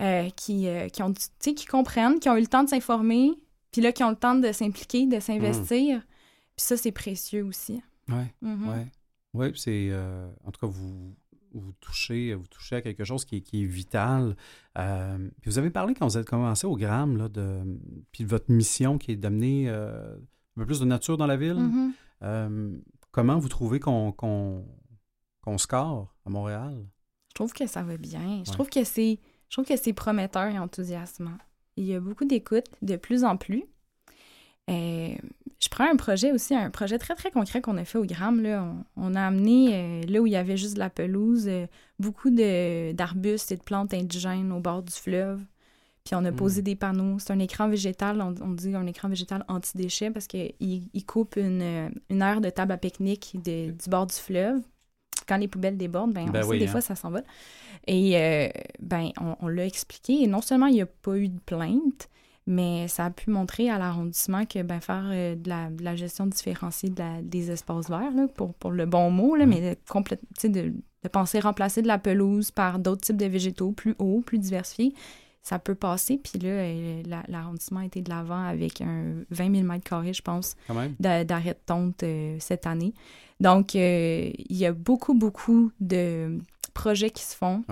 [0.00, 3.32] euh, qui, qui, ont, qui comprennent, qui ont eu le temps de s'informer,
[3.72, 6.00] puis là, qui ont le temps de s'impliquer, de s'investir.
[6.56, 7.82] Puis ça, c'est précieux aussi.
[8.08, 8.56] Oui, mm-hmm.
[8.68, 8.80] oui.
[9.54, 9.92] C'est...
[10.44, 11.16] en tout cas, vous,
[11.52, 14.36] vous touchez, vous touchez à quelque chose qui est, qui est vital.
[14.74, 17.62] puis vous avez parlé quand vous avez commencé au Gramme, là, de,
[18.12, 19.68] puis de votre mission qui est d'amener
[20.56, 21.54] un peu plus de nature dans la ville.
[21.54, 21.90] Mm-hmm.
[22.22, 22.76] Euh,
[23.10, 26.86] comment vous trouvez qu'on qu'on score à Montréal?
[27.28, 28.42] Je trouve que ça va bien.
[28.46, 29.18] Je trouve que c'est
[29.48, 31.38] je trouve que c'est prometteur et enthousiasmant.
[31.76, 33.64] Il y a beaucoup d'écoute de plus en plus.
[34.70, 35.14] Euh,
[35.60, 38.40] je prends un projet aussi, un projet très, très concret qu'on a fait au Gram.
[38.42, 38.72] Là.
[38.96, 41.50] On, a amené, euh, là où il y avait juste de la pelouse,
[41.98, 45.40] beaucoup d'arbustes et de plantes indigènes au bord du fleuve.
[46.04, 46.64] Puis on a posé mm.
[46.64, 47.18] des panneaux.
[47.18, 51.90] C'est un écran végétal, on, dit un écran végétal anti-déchets parce qu'il il coupe une,
[52.10, 54.60] une aire de table à pique-nique du bord du fleuve.
[55.26, 56.68] Quand les poubelles débordent, ben, ben des hein.
[56.68, 57.22] fois, ça s'en va.
[57.86, 58.48] Et euh,
[58.80, 59.10] ben,
[59.40, 60.22] on, l'a expliqué.
[60.22, 62.08] Et non seulement il n'y a pas eu de plainte,
[62.46, 65.48] Mais ça a pu montrer à l'arrondissement que ben, faire euh, de,
[65.82, 66.92] la, gestion différenciée
[67.22, 70.74] des espaces verts, pour, pour, le bon mot, là, mais de, de,
[71.04, 74.94] de penser remplacer de la pelouse par d'autres types de végétaux plus hauts, plus diversifiés,
[75.44, 76.18] ça peut passer.
[76.18, 80.22] Puis là, euh, l'arrondissement a été de l'avant avec un 20 000 mètres carrés, je
[80.22, 80.56] pense,
[80.98, 82.94] d'arrêt de tonte euh, cette année.
[83.40, 86.38] Donc, euh, il y a beaucoup, beaucoup de
[86.72, 87.62] projets qui se font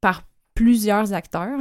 [0.00, 0.22] par
[0.54, 1.60] plusieurs acteurs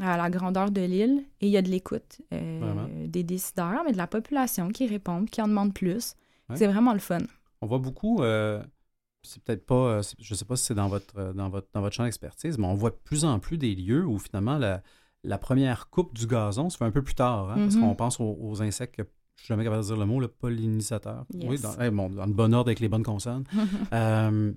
[0.00, 1.24] à la grandeur de l'île.
[1.40, 5.40] Et il y a de l'écoute des décideurs, mais de la population qui répondent, qui
[5.42, 6.14] en demandent plus.
[6.54, 7.18] C'est vraiment le fun.
[7.60, 8.22] On voit beaucoup
[9.26, 11.68] c'est peut-être pas, euh, je ne sais pas si c'est dans votre, euh, dans, votre,
[11.72, 14.58] dans votre champ d'expertise, mais on voit de plus en plus des lieux où finalement
[14.58, 17.80] la, première coupe du gazon se fait un peu plus tard, hein, parce mm-hmm.
[17.80, 19.02] qu'on pense aux, insectes que
[19.34, 21.26] je suis jamais capable de dire le mot, le pollinisateur.
[21.34, 23.44] Oui, dans, le bon ordre avec les bonnes consonnes.
[23.92, 24.52] Euh,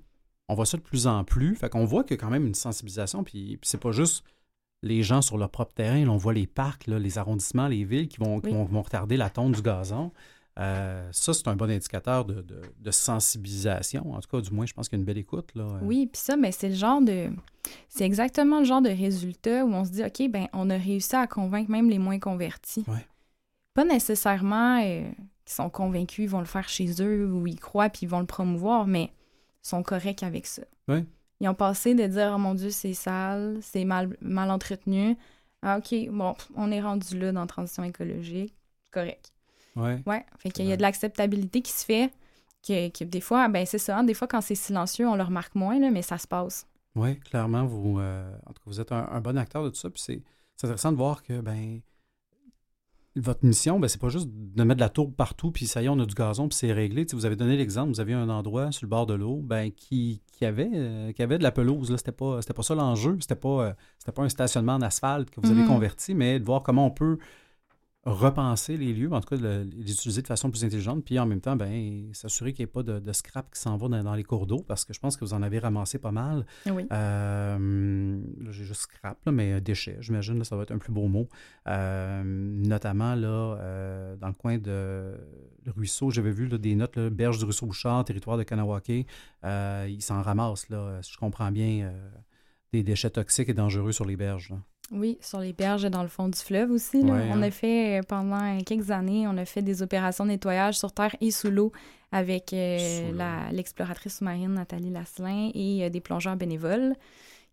[0.48, 1.54] on voit ça de plus en plus.
[1.54, 3.22] Fait qu'on voit qu'il y a quand même une sensibilisation.
[3.22, 4.24] Puis, puis c'est pas juste
[4.82, 6.06] les gens sur leur propre terrain.
[6.08, 9.52] on voit les parcs, les arrondissements, les villes qui vont, qui vont retarder la tonte
[9.52, 10.12] du gazon.
[10.58, 14.12] Euh, ça, c'est un bon indicateur de, sensibilisation.
[14.12, 15.50] En tout cas, du moins, je pense qu'il y a une belle écoute.
[15.54, 15.78] Là.
[15.82, 17.30] Oui, puis ça, mais c'est le genre de.
[17.88, 21.14] C'est exactement le genre de résultat où on se dit, OK, ben on a réussi
[21.14, 22.84] à convaincre même les moins convertis.
[23.74, 25.08] Pas nécessairement euh,
[25.44, 28.20] qu'ils sont convaincus, ils vont le faire chez eux ou ils croient puis ils vont
[28.20, 29.12] le promouvoir, mais
[29.64, 30.62] ils sont corrects avec ça.
[31.40, 35.16] Ils ont passé de dire, oh mon Dieu, c'est sale, c'est mal, mal entretenu.
[35.62, 38.54] Ah, OK, bon, on est rendu là dans la transition écologique,
[38.90, 39.32] correct.
[39.76, 40.02] Ouais.
[40.06, 40.24] Ouais.
[40.38, 42.10] Fait qu'il y a de l'acceptabilité qui se fait.
[42.66, 45.54] Que, des fois, ben c'est ça, hein, des fois quand c'est silencieux, on le remarque
[45.54, 46.66] moins, là, mais ça se passe.
[46.94, 49.88] Oui, clairement, vous, euh, en tout cas, vous êtes un, bon acteur de tout ça.
[49.88, 50.22] Puis c'est
[50.62, 51.80] intéressant de voir que ben
[53.16, 55.86] votre mission, ben, c'est pas juste de mettre de la tourbe partout, puis ça y
[55.86, 57.06] est, on a du gazon, puis c'est réglé.
[57.12, 60.22] vous avez donné l'exemple, vous aviez un endroit sur le bord de l'eau ben, qui,
[60.32, 61.94] qui, avait, euh, qui avait de la pelouse.
[61.96, 63.16] C'était pas, pas ça l'enjeu.
[63.20, 63.48] C'était pas,
[64.06, 65.66] euh, pas un stationnement en asphalte que vous avez mm-hmm.
[65.66, 67.18] converti, mais de voir comment on peut
[68.04, 71.42] repenser les lieux, en tout cas les utiliser de façon plus intelligente, puis en même
[71.42, 74.46] temps, ben, s'assurer qu'il n'y ait pas de, scrap qui s'en va dans, les cours
[74.46, 76.46] d'eau, parce que je pense que vous en avez ramassé pas mal.
[76.66, 76.86] Oui.
[76.92, 78.18] Euh,
[78.50, 81.28] j'ai juste scrap, mais déchets, j'imagine, ça va être un plus beau mot.
[81.68, 85.18] Euh, notamment là, euh, dans le coin de
[85.66, 89.06] le ruisseau, j'avais vu des notes, berge du ruisseau Bouchard, territoire de Kanawake,
[89.44, 91.92] ils s'en ramassent, là, si je comprends bien,
[92.72, 94.54] des déchets toxiques et dangereux sur les berges.
[94.92, 97.00] Oui, sur les berges dans le fond du fleuve aussi.
[97.04, 97.42] On hein.
[97.42, 101.14] a fait, euh, pendant quelques années, on a fait des opérations de nettoyage sur terre
[101.20, 101.72] et sous l'eau
[102.10, 106.94] avec euh, l'exploratrice sous-marine Nathalie Lasselin et euh, des plongeurs bénévoles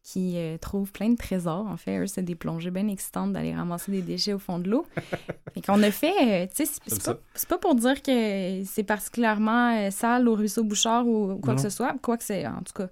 [0.02, 1.68] qui trouvent plein de trésors.
[1.68, 4.70] En fait, eux, c'est des plongées bien excitantes d'aller ramasser des déchets au fond de
[4.70, 4.86] l'eau.
[5.54, 10.30] fait qu'on a fait, tu sais, c'est pas, pas, pour dire que c'est particulièrement sale
[10.30, 12.88] au ruisseau Bouchard ou quoi que ce soit, quoi que c'est, en tout cas.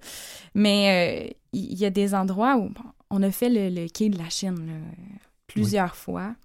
[0.55, 2.69] Mais il y, a des endroits où
[3.09, 4.81] on a fait le, quai de la Chine
[5.47, 6.35] plusieurs fois.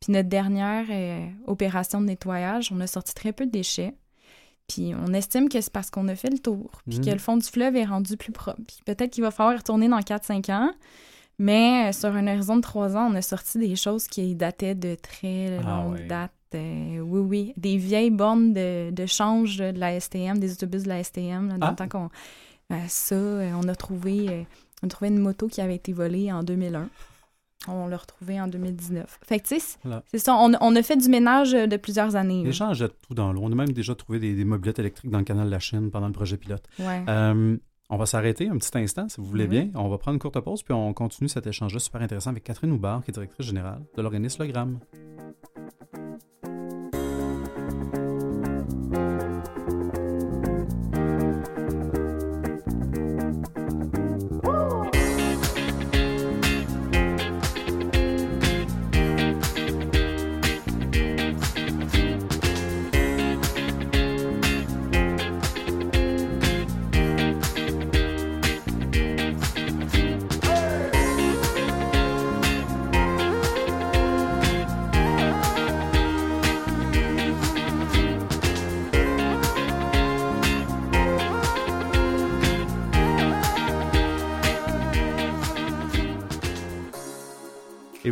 [0.00, 3.94] Puis notre dernière euh, opération de nettoyage, on a sorti très peu de déchets.
[4.68, 7.12] Puis on estime que c'est parce qu'on a fait le tour, puis que mhm.
[7.12, 8.60] le fond du fleuve est rendu plus propre.
[8.66, 10.72] Puis peut-être qu'il va falloir retourner dans 4-5 ans.
[11.38, 14.74] Mais euh, sur un horizon de 3 ans, on a sorti des choses qui dataient
[14.74, 16.32] de très ah longue date.
[16.54, 17.52] Euh, oui, oui.
[17.56, 21.48] Des vieilles bornes de, change de la STM, des autobus de la STM.
[21.48, 21.74] dans le ah.
[21.76, 22.08] temps qu'on.
[22.88, 24.46] Ça, on a trouvé
[24.84, 26.88] on a trouvé une moto qui avait été volée en 2001.
[27.68, 29.20] On l'a retrouvée en 2019.
[29.26, 29.78] Fait que, tu sais,
[30.10, 30.36] c'est ça.
[30.36, 32.44] On, a fait du ménage de plusieurs années.
[32.44, 33.40] Les gens jettent tout dans l'eau.
[33.42, 35.90] On a même déjà trouvé des, des, mobilettes électriques dans le canal de la Chine
[35.90, 36.62] pendant le projet pilote.
[36.80, 37.56] Euh,
[37.88, 39.70] on va s'arrêter un petit instant, si vous voulez bien.
[39.74, 42.72] On va prendre une courte pause, puis on continue cet échange-là super intéressant avec Catherine
[42.72, 44.78] Houbard, qui est directrice générale de l'organisme Le Gramme.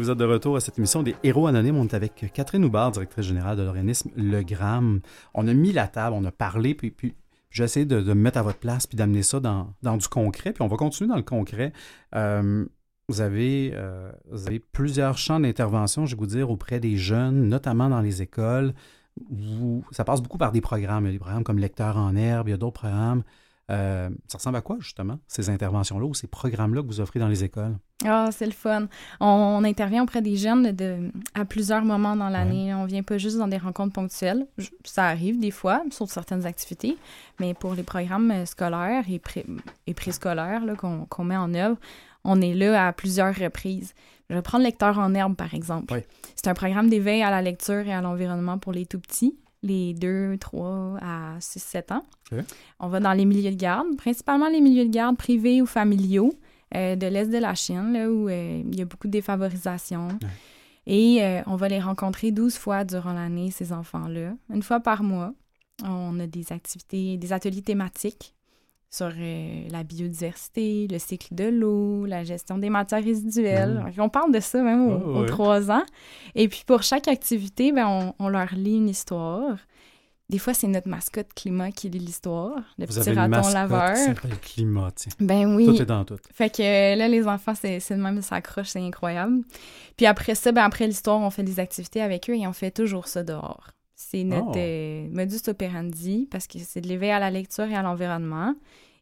[0.02, 1.76] Vous êtes de retour à cette émission des Héros Anonymes.
[1.76, 5.00] On est avec Catherine Houbard, directrice générale de l'organisme Le Gramme.
[5.32, 7.14] On a mis la table, on a parlé, puis, puis
[7.50, 10.52] j'ai essayé de, me mettre à votre place puis d'amener ça dans, du concret.
[10.52, 11.72] Puis on va continuer dans le concret.
[12.16, 12.64] Euh,
[13.08, 17.48] vous, avez, euh, vous avez plusieurs champs d'intervention, je vais vous dire, auprès des jeunes,
[17.48, 18.74] notamment dans les écoles.
[19.92, 21.04] Ça passe beaucoup par des programmes.
[21.04, 23.22] Il y a des programmes comme Lecteur en herbe, il y a d'autres programmes.
[23.70, 27.28] Euh, ça ressemble à quoi, justement, ces interventions-là ou ces programmes-là que vous offrez dans
[27.28, 27.76] les écoles?
[28.04, 28.88] Ah, c'est le fun.
[29.20, 32.74] On, intervient auprès des jeunes de, à plusieurs moments dans l'année.
[32.74, 34.46] On vient pas juste dans des rencontres ponctuelles.
[34.84, 36.96] Ça arrive des fois, sur certaines activités,
[37.40, 39.46] mais pour les programmes euh, scolaires et, pré,
[39.86, 41.76] et préscolaires qu'on met en œuvre,
[42.24, 43.94] on est là à plusieurs reprises.
[44.30, 46.02] Je vais prendre Lecteur en herbe, par exemple.
[46.36, 50.38] C'est un programme d'éveil à la lecture et à l'environnement pour les tout-petits les 2,
[50.38, 52.04] 3 à 6, 7 ans.
[52.80, 56.32] On va dans les milieux de garde, principalement les milieux de garde privés ou familiaux
[56.74, 60.08] euh, de l'Est de la Chine, là, où euh, il y a beaucoup de défavorisation.
[60.86, 64.34] Et euh, on va les rencontrer 12 fois durant l'année, ces enfants-là.
[64.52, 65.32] Une fois par mois,
[65.84, 68.34] on a des activités, des ateliers thématiques
[68.90, 69.10] sur
[69.70, 73.82] la biodiversité, le cycle de l'eau, la gestion des matières résiduelles.
[73.96, 74.00] Mm.
[74.02, 75.84] On parle de ça même aux, trois ans.
[76.34, 79.56] Et puis pour chaque activité, ben, on, leur lit une histoire.
[80.32, 83.52] Des fois, c'est notre mascotte climat qui lit l'histoire, le Vous petit avez raton une
[83.52, 83.94] laveur.
[84.40, 85.12] Qui climat, tiens.
[85.20, 85.66] Ben oui.
[85.66, 86.16] Tout est dans tout.
[86.32, 89.42] Fait que euh, là, les enfants, c'est le même, ça accroche, c'est incroyable.
[89.98, 92.70] Puis après ça, ben après l'histoire, on fait des activités avec eux et on fait
[92.70, 93.72] toujours ça dehors.
[93.94, 94.56] C'est notre oh.
[94.56, 98.54] euh, modus operandi parce que c'est de l'éveil à la lecture et à l'environnement.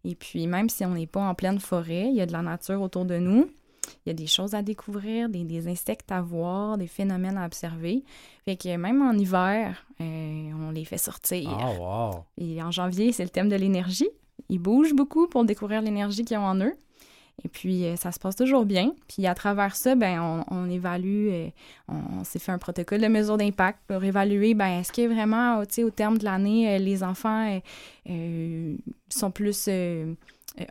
[0.03, 2.43] Et puis, même si on n'est pas en pleine forêt, il y a de la
[2.43, 3.49] nature autour de nous.
[4.05, 8.05] Il y a des choses à découvrir, des, insectes à voir, des phénomènes à observer.
[8.45, 11.51] Fait que même en hiver, euh, on les fait sortir.
[11.51, 12.25] Oh, wow.
[12.39, 14.09] Et en janvier, c'est le thème de l'énergie.
[14.49, 16.75] Ils bougent beaucoup pour découvrir l'énergie qu'ils ont en eux.
[17.43, 18.93] Et puis, euh, ça se passe toujours bien.
[19.09, 21.49] Puis, à travers ça, ben, on, évalue, euh,
[21.89, 25.75] on, s'est fait un protocole de mesure d'impact pour évaluer, ben, est-ce que vraiment, tu
[25.75, 27.61] sais, au terme de l'année, les enfants
[29.09, 29.71] sont plus,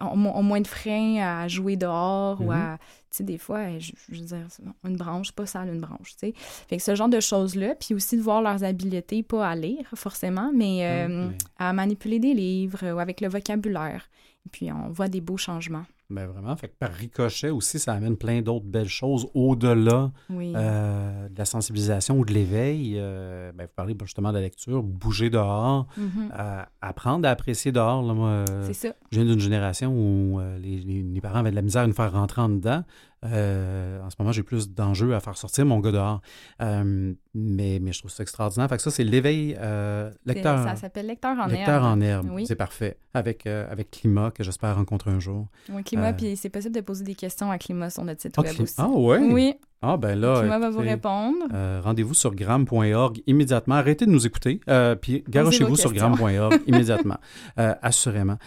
[0.01, 2.77] ont, moins de freins à jouer dehors ou à, mm-hmm.
[2.77, 4.47] tu sais, des fois, je, veux dire,
[4.83, 6.33] une branche, pas sale, une branche, tu sais.
[6.35, 9.87] Fait que ce genre de choses-là, puis aussi de voir leurs habiletés, pas à lire
[9.95, 11.31] forcément, mais mm-hmm.
[11.57, 14.09] à manipuler des livres ou avec le vocabulaire.
[14.45, 15.85] Et puis, on voit des beaux changements.
[16.09, 16.55] Ben vraiment.
[16.55, 21.45] Fait que par ricochet aussi, ça amène plein d'autres belles choses au-delà euh, de la
[21.45, 22.95] sensibilisation ou de l'éveil.
[22.97, 26.31] Euh, ben, vous parlez justement de la lecture, bouger dehors, mm-hmm.
[26.39, 28.01] euh, apprendre à apprécier dehors.
[28.01, 28.95] moi, C'est ça.
[29.11, 32.41] Je viens d'une génération où les, parents avaient de la misère à nous faire rentrer
[32.41, 32.83] en dedans.
[33.25, 36.21] Euh, en ce moment, j'ai plus d'enjeux à faire sortir mon gars dehors.
[36.61, 38.69] Euh, mais, mais je trouve ça extraordinaire.
[38.69, 40.63] Fait que ça, c'est l'éveil euh, lecteur.
[40.63, 41.51] Ça s'appelle lecteur en herbe.
[41.51, 42.29] Lecteur en herbe.
[42.45, 42.97] C'est parfait.
[43.13, 45.47] Avec, avec Climat, que j'espère rencontrer un jour.
[45.69, 48.41] Oui, Climat, puis c'est possible de poser des questions à Climat sur notre site ah,
[48.41, 48.75] web aussi.
[48.77, 49.19] Ah, ouais?
[49.19, 49.53] Oui.
[49.81, 50.41] Ah, ben là.
[50.41, 51.47] Climat va vous répondre.
[51.81, 53.75] Rendez-vous sur gram.org immédiatement.
[53.75, 54.61] Arrêtez de nous écouter.
[55.01, 57.17] puis garochez-vous sur gram.org immédiatement.
[57.57, 58.37] assurément.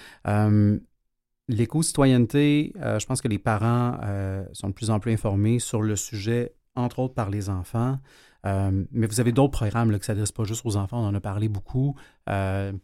[1.49, 5.83] L'éco-citoyenneté, euh, je pense que les parents euh, sont de plus en plus informés sur
[5.83, 7.99] le sujet, entre autres par les enfants.
[8.47, 11.07] Euh, mais vous avez d'autres programmes là, qui ne s'adressent pas juste aux enfants, on
[11.07, 11.97] en a parlé beaucoup.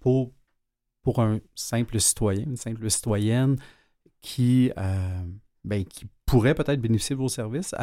[0.00, 0.32] pour,
[1.02, 3.56] pour un simple citoyen, une simple citoyenne
[4.20, 4.72] qui,
[5.64, 7.74] ben, qui pourrait peut-être bénéficier de vos services,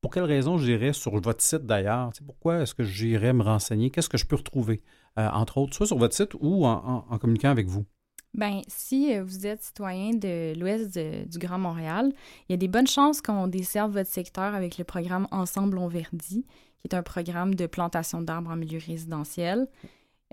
[0.00, 2.10] pour quelle raison j'irais sur votre site d'ailleurs?
[2.26, 3.90] Pourquoi est-ce que j'irais me renseigner?
[3.90, 4.82] Qu'est-ce que je peux retrouver,
[5.16, 7.86] entre autres, soit sur votre site ou en communiquant avec vous?
[8.34, 12.12] Bien, si euh, vous êtes citoyen de l'ouest du Grand Montréal,
[12.48, 15.86] il y a des bonnes chances qu'on desserve votre secteur avec le programme Ensemble on
[15.86, 16.44] verdit,
[16.80, 19.68] qui est un programme de plantation d'arbres en milieu résidentiel.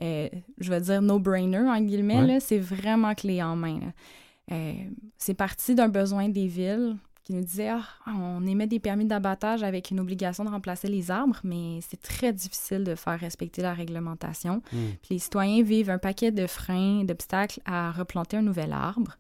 [0.02, 3.80] Euh, je vais dire no-brainer, en guillemets, c'est vraiment clé en main.
[4.52, 4.74] Euh,
[5.18, 9.64] c'est parti d'un besoin des villes qui nous disait ah, on émet des permis d'abattage
[9.64, 13.74] avec une obligation de remplacer les arbres, mais c'est très difficile de faire respecter la
[13.74, 14.62] réglementation.
[14.72, 14.92] Hmm.
[15.02, 19.18] Puis les citoyens vivent un paquet de freins, d'obstacles à replanter un nouvel arbre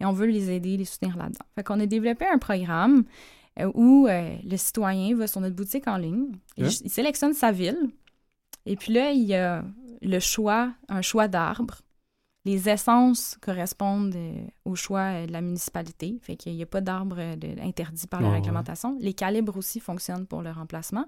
[0.00, 1.44] et on veut les aider, les soutenir là-dedans.
[1.54, 3.04] Fait qu'on a développé un programme
[3.58, 6.70] euh, où euh, le citoyen va sur notre boutique en ligne, il, hein?
[6.84, 7.90] il sélectionne sa ville
[8.66, 9.64] et puis là, il y a
[10.02, 11.80] le choix, un choix d'arbres
[12.44, 16.80] les essences correspondent euh, au choix euh, de la municipalité, fait qu'il n'y a pas
[16.80, 18.96] d'arbre euh, interdit par la réglementation.
[19.00, 21.04] Les calibres aussi fonctionnent pour le remplacement.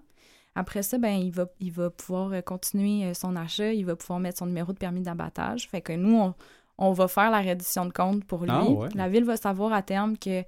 [0.55, 4.39] Après ça, ben, il, va, il va pouvoir continuer son achat, il va pouvoir mettre
[4.39, 5.67] son numéro de permis d'abattage.
[5.71, 6.35] Fait que nous,
[6.77, 8.51] on, va faire la reddition de compte pour lui.
[8.51, 10.45] Ah, la ville va savoir à terme qu'il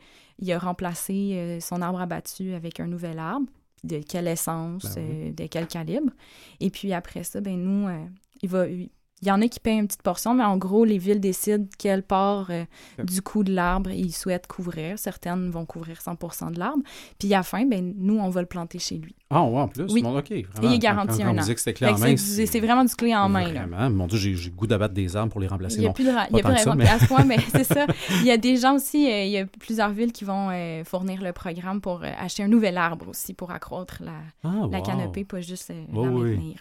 [0.50, 3.46] a remplacé son arbre abattu avec un nouvel arbre,
[3.82, 6.12] de quelle essence, ben de quel calibre.
[6.60, 7.88] Et puis après ça, ben nous,
[8.42, 8.66] il va
[9.24, 11.64] il y en a qui payent une petite portion, mais en gros, les villes décident
[11.78, 12.64] quelle part euh,
[13.02, 14.98] du coût de l'arbre ils souhaitent couvrir.
[14.98, 16.82] Certaines vont couvrir 100% de l'arbre.
[17.18, 19.14] Puis à la fin, ben, nous, on va le planter chez lui.
[19.30, 19.86] Ah, ouais, en plus?
[19.90, 20.02] Oui.
[20.02, 20.28] Bon, OK.
[20.28, 20.44] Vraiment.
[20.62, 21.42] Et il est garanti un an.
[21.42, 23.50] C'est vraiment du clé en main.
[23.50, 23.90] Vraiment.
[23.90, 25.76] Mon Dieu, j'ai le goût d'abattre des arbres pour les remplacer.
[25.76, 26.82] Il n'y a plus de, il y a plus de.
[26.84, 27.86] À ce point, mais c'est ça.
[28.20, 30.84] Il y a des gens aussi, euh, il y a plusieurs villes qui vont euh,
[30.84, 34.12] fournir le programme pour acheter un nouvel arbre aussi pour accroître la,
[34.44, 36.56] ah, la canopée, pas juste la maintenir.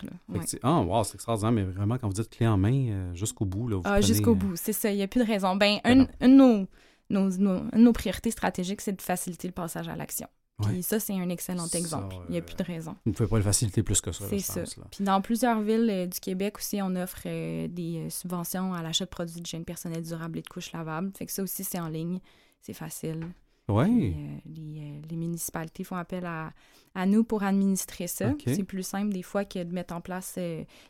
[0.63, 3.67] Ah, wow, c'est extraordinaire, mais vraiment, quand vous dites clé en en main jusqu'au bout.
[3.67, 4.91] Là, ah, jusqu'au bout, c'est ça.
[4.91, 5.55] Il n'y a plus de raison.
[5.55, 6.65] Ben, une, une, de
[7.13, 10.27] nos, nos, nos priorités stratégiques, c'est de faciliter le passage à l'action.
[10.61, 12.15] Puis ça, c'est un excellent exemple.
[12.29, 12.95] Il n'y a plus de raison.
[13.05, 14.25] Vous ne pouvez pas le faciliter plus que ça.
[14.29, 14.63] C'est ça.
[14.91, 18.81] Puis dans plusieurs villes euh, du Québec aussi, on offre euh, des euh, subventions à
[18.81, 21.11] l'achat de produits d'hygiène personnelle durable et de couches lavables.
[21.17, 22.19] Fait que ça aussi, c'est en ligne.
[22.61, 23.27] C'est facile.
[23.69, 24.15] Oui.
[24.45, 26.51] Les, les, municipalités font appel à,
[26.95, 28.33] à nous pour administrer ça.
[28.45, 30.37] C'est plus simple des fois que de mettre en place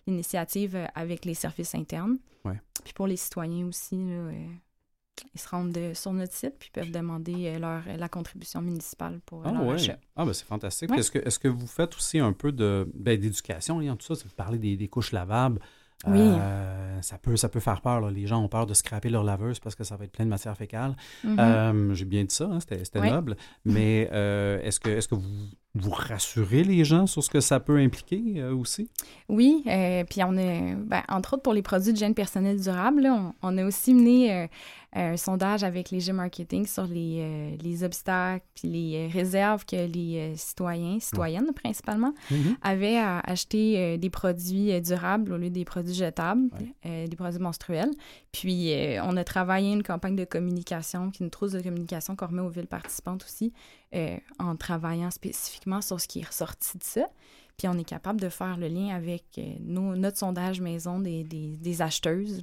[0.07, 2.17] l'initiative avec les services internes.
[2.45, 2.59] Ouais.
[2.83, 4.31] Puis pour les citoyens aussi, là,
[5.33, 9.45] ils se rendent sur notre site puis peuvent demander euh, leur, la contribution municipale pour
[9.45, 9.97] ah, leur achat.
[10.15, 10.91] Ah, ben c'est fantastique.
[10.91, 14.23] Est-ce que, est que vous faites aussi un peu de, ben, d'éducation en tout ça?
[14.25, 15.59] Vous parlez des, des couches lavables.
[16.07, 16.19] Oui.
[16.19, 18.09] Euh, ça, peut, ça peut faire peur.
[18.11, 20.29] Les gens ont peur de scraper leur laveuse parce que ça va être plein de
[20.29, 20.95] matière fécale.
[21.25, 21.39] Mm-hmm.
[21.39, 23.35] Euh, j'ai bien dit ça, hein, c'était, noble.
[23.65, 24.01] Mais
[24.63, 28.43] est-ce que, est-ce que vous, vous rassurez les gens sur ce que ça peut impliquer
[28.43, 28.89] aussi?
[29.27, 29.63] Oui,
[30.09, 33.57] puis on est, ben, entre autres pour les produits de gène personnel durable, on, on,
[33.57, 34.47] a aussi mené
[34.95, 39.65] un sondage avec les G Marketing sur les, euh, les obstacles puis les euh, réserves
[39.65, 42.55] que les euh, citoyens, citoyennes principalement, mm-hmm.
[42.61, 46.49] avaient à acheter des produits durables au lieu des produits jetables,
[46.83, 47.91] des produits menstruels.
[48.31, 52.41] Puis on a travaillé une campagne de communication, qui une trousse de communication qu'on remet
[52.41, 53.53] aux villes participantes aussi,
[54.39, 57.07] en travaillant spécifiquement sur ce qui est ressorti de ça.
[57.57, 61.55] Puis on est capable de faire le lien avec nos, notre sondage maison des, des,
[61.57, 62.41] des acheteuses,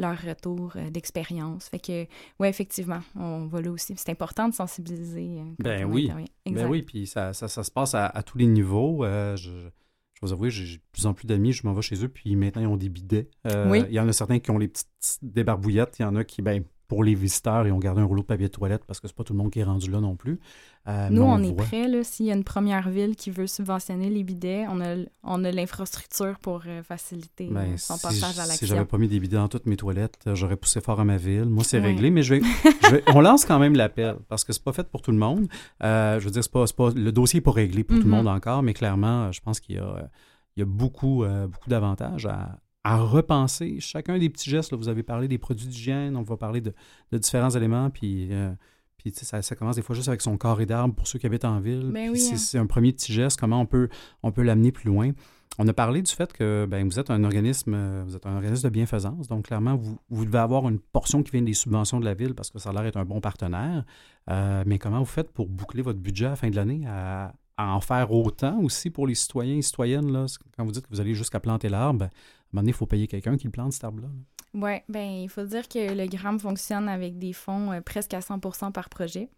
[0.00, 1.68] leur retour euh, d'expérience.
[1.68, 2.06] Fait que,
[2.40, 3.94] oui, effectivement, on va là aussi.
[3.96, 5.38] C'est important de sensibiliser.
[5.38, 6.10] Euh, ben oui.
[6.46, 9.04] Ben oui, puis ça, ça, ça, se passe à, tous les niveaux.
[9.04, 12.02] Euh, je, je vous avouer, j'ai de plus en plus d'amis, je m'en vais chez
[12.04, 13.28] eux, puis maintenant, ils ont des bidets.
[13.66, 13.84] oui.
[13.88, 16.42] Il y en a certains qui ont les petites débarbouillettes, il y en a qui,
[16.42, 19.06] ben, pour les visiteurs, ils ont gardé un rouleau de papier de toilette parce que
[19.06, 20.40] c'est pas tout le monde qui est rendu là non plus.
[20.88, 22.02] Euh, Nous, on, est prêts.
[22.02, 25.52] S'il y a une première ville qui veut subventionner les bidets, on a, on a
[25.52, 28.56] l'infrastructure pour euh, faciliter ben, euh, son passage à l'action.
[28.56, 31.16] Si j'avais pas mis des bidets dans toutes mes toilettes, j'aurais poussé fort à ma
[31.16, 31.44] ville.
[31.44, 34.72] Moi, c'est réglé, mais je vais, on lance quand même l'appel parce que c'est pas
[34.72, 35.46] fait pour tout le monde.
[35.80, 38.16] je veux dire, pas, pas, le dossier n'est pas réglé pour tout le mm-hmm.
[38.16, 40.10] monde encore, mais clairement, je pense qu'il y a,
[40.56, 44.72] il y a beaucoup, beaucoup d'avantages à, à repenser chacun des petits gestes.
[44.72, 46.72] Là, vous avez parlé des produits d'hygiène, on va parler de,
[47.12, 48.52] différents éléments, puis, euh,
[48.96, 51.44] puis ça, ça, commence des fois juste avec son carré d'arbre pour ceux qui habitent
[51.44, 51.90] en ville.
[51.92, 52.36] Ben oui, hein.
[52.36, 53.88] c'est un premier petit geste, comment on peut,
[54.22, 55.12] on peut l'amener plus loin.
[55.58, 58.36] On a parlé du fait que ben, vous êtes un organisme, euh, vous êtes un
[58.36, 62.00] organisme de bienfaisance, donc clairement, vous, vous devez avoir une portion qui vient des subventions
[62.00, 63.84] de la ville parce que ça a l'air d'être un bon partenaire.
[64.30, 67.34] Euh, mais comment vous faites pour boucler votre budget à la fin de l'année à,
[67.68, 70.12] en faire autant aussi pour les citoyens et citoyennes?
[70.12, 72.08] Là, quand vous dites que vous allez jusqu'à planter l'arbre,
[72.52, 74.08] un moment donné, il faut payer quelqu'un qui le plante, cet arbre-là.
[74.52, 78.20] Oui, bien, il faut dire que le GRAM fonctionne avec des fonds euh, presque à
[78.20, 78.40] 100
[78.72, 79.28] par projet.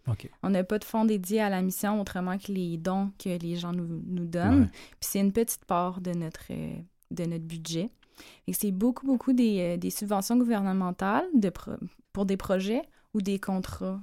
[0.43, 3.57] On n'a pas de fonds dédiés à la mission autrement que les dons que les
[3.57, 4.71] gens nous, donnent.
[4.71, 6.75] Puis c'est une petite part de notre, euh,
[7.11, 7.91] de notre budget.
[8.47, 11.53] Et c'est beaucoup, beaucoup des, euh, des, subventions gouvernementales de
[12.15, 14.01] pour des projets ou des contrats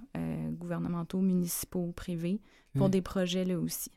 [0.52, 2.42] gouvernementaux, municipaux, privés
[2.76, 3.92] pour des projets là aussi.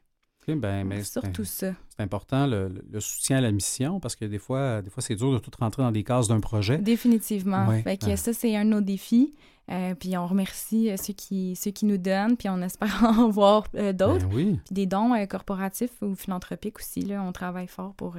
[0.49, 1.73] Ben, mais surtout ça.
[1.89, 5.33] C'est important le, soutien à la mission parce que des fois, des fois c'est dur
[5.33, 6.79] de tout rentrer dans des cases d'un projet.
[6.79, 7.67] Définitivement.
[7.85, 9.35] que ça, c'est un de nos défis.
[9.71, 13.29] Euh, puis on remercie euh, ceux qui, ceux qui nous donnent, puis on espère en
[13.29, 14.27] voir euh, d'autres.
[14.27, 14.61] Ben oui.
[14.65, 17.03] Puis des dons corporatifs ou philanthropiques aussi.
[17.03, 18.17] Là, on travaille fort pour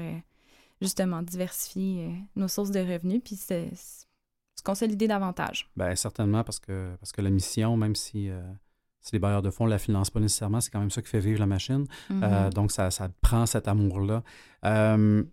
[0.81, 5.69] justement diversifier nos sources de revenus, puis se, se consolider davantage.
[5.75, 8.29] Bien, certainement, parce que, parce que la mission, même si
[9.03, 11.09] si les bailleurs de fonds ne la financent pas nécessairement, c'est quand même ça qui
[11.09, 11.85] fait vivre la machine.
[12.09, 12.53] Euh, mm-hmm.
[12.53, 14.23] donc, ça, ça, prend cet amour-là.
[14.63, 15.23] Euh,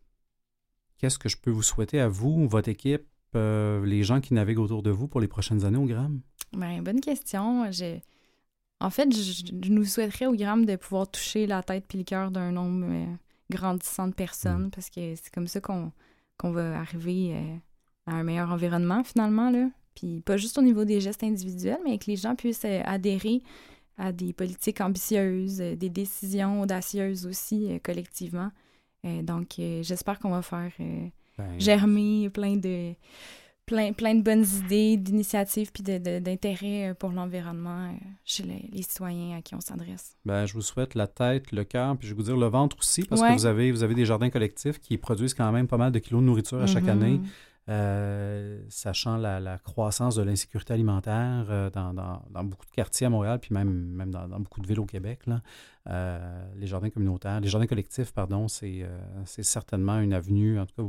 [0.99, 3.07] qu'est-ce que je peux vous souhaiter à vous, votre équipe,
[3.37, 6.21] euh, les gens qui naviguent autour de vous pour les prochaines années au Gram?
[6.53, 7.65] Bien, bonne question.
[8.81, 12.33] En fait, je, nous souhaiterais au Gram de pouvoir toucher la tête puis le cœur
[12.33, 12.87] d'un nombre
[13.51, 14.71] grandissant de personnes mm.
[14.71, 15.93] parce que c'est comme ça qu'on
[16.43, 17.37] va arriver
[18.07, 19.51] à un meilleur environnement finalement.
[19.51, 19.69] Là.
[20.01, 23.43] Puis pas juste au niveau des gestes individuels, mais que les gens puissent euh, adhérer
[23.99, 28.51] à des politiques ambitieuses, euh, des décisions audacieuses aussi euh, collectivement.
[29.23, 32.93] donc, j'espère qu'on va faire ben, germer plein de,
[33.65, 37.95] plein, plein de bonnes idées, d'initiatives puis d'intérêts pour l'environnement
[38.27, 40.17] chez les, citoyens à qui on s'adresse.
[40.27, 42.77] Ben, je vous souhaite la tête, le cœur, puis je vais vous dire le ventre
[42.79, 45.79] aussi, parce que vous avez, vous avez des jardins collectifs qui produisent quand même pas
[45.79, 46.91] mal de kilos de nourriture à chaque mm-hmm.
[46.91, 47.21] année.
[47.71, 51.95] Euh, sachant la, croissance de l'insécurité alimentaire euh, dans,
[52.43, 55.21] beaucoup de quartiers à Montréal, puis même, même dans, beaucoup de villes au Québec.
[55.27, 55.41] Là.
[55.89, 58.83] Euh, les jardins communautaires, les jardins collectifs, pardon, c'est
[59.25, 60.89] certainement une avenue, en tout cas,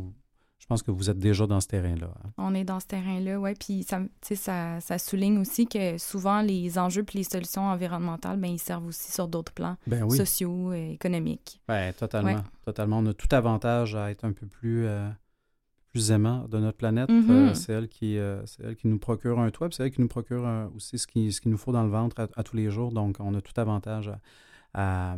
[0.57, 2.13] je pense que vous êtes déjà dans ce terrain-là.
[2.23, 2.29] Hein.
[2.37, 3.53] On est dans ce terrain-là, oui.
[3.59, 8.51] Puis ça, ça, ça, souligne aussi que souvent, les enjeux puis les solutions environnementales, bien,
[8.51, 11.59] ils servent aussi sur d'autres plans ben sociaux, et économiques.
[11.67, 12.43] Bien, totalement.
[12.63, 12.99] Totalement.
[12.99, 14.87] On a tout avantage à être un peu plus
[15.91, 17.09] plus aimants de notre planète.
[17.09, 17.29] Mhm.
[17.29, 20.07] Euh, c'est elle, qui, euh, elle qui nous procure un toit, c'est elle qui nous
[20.07, 22.55] procure euh, aussi ce qu'il ce qu'il nous faut dans le ventre à, à tous
[22.55, 22.91] les jours.
[22.91, 24.11] Donc, on a tout avantage
[24.73, 25.17] à, à-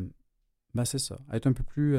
[0.73, 1.95] ben, c'est ça, à être un peu plus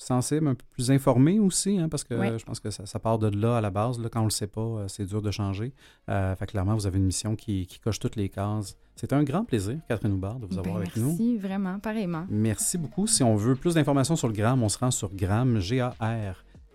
[0.00, 3.18] sensible, un peu plus informé aussi, hein, parce que je pense que ça, ça part
[3.18, 3.98] de là à la base.
[3.98, 5.74] Là, quand on le sait pas, c'est dur de changer.
[6.08, 8.76] Euh, fait clairement, vous avez une mission qui, qui coche toutes les cases.
[8.94, 11.08] C'est un grand plaisir, Catherine Houbard, de vous avoir Ben, avec nous.
[11.08, 12.26] merci, vraiment, pareillement.
[12.30, 13.06] Merci beaucoup.
[13.08, 15.86] Si on veut plus d'informations sur le gramme, on se rend sur gramme, g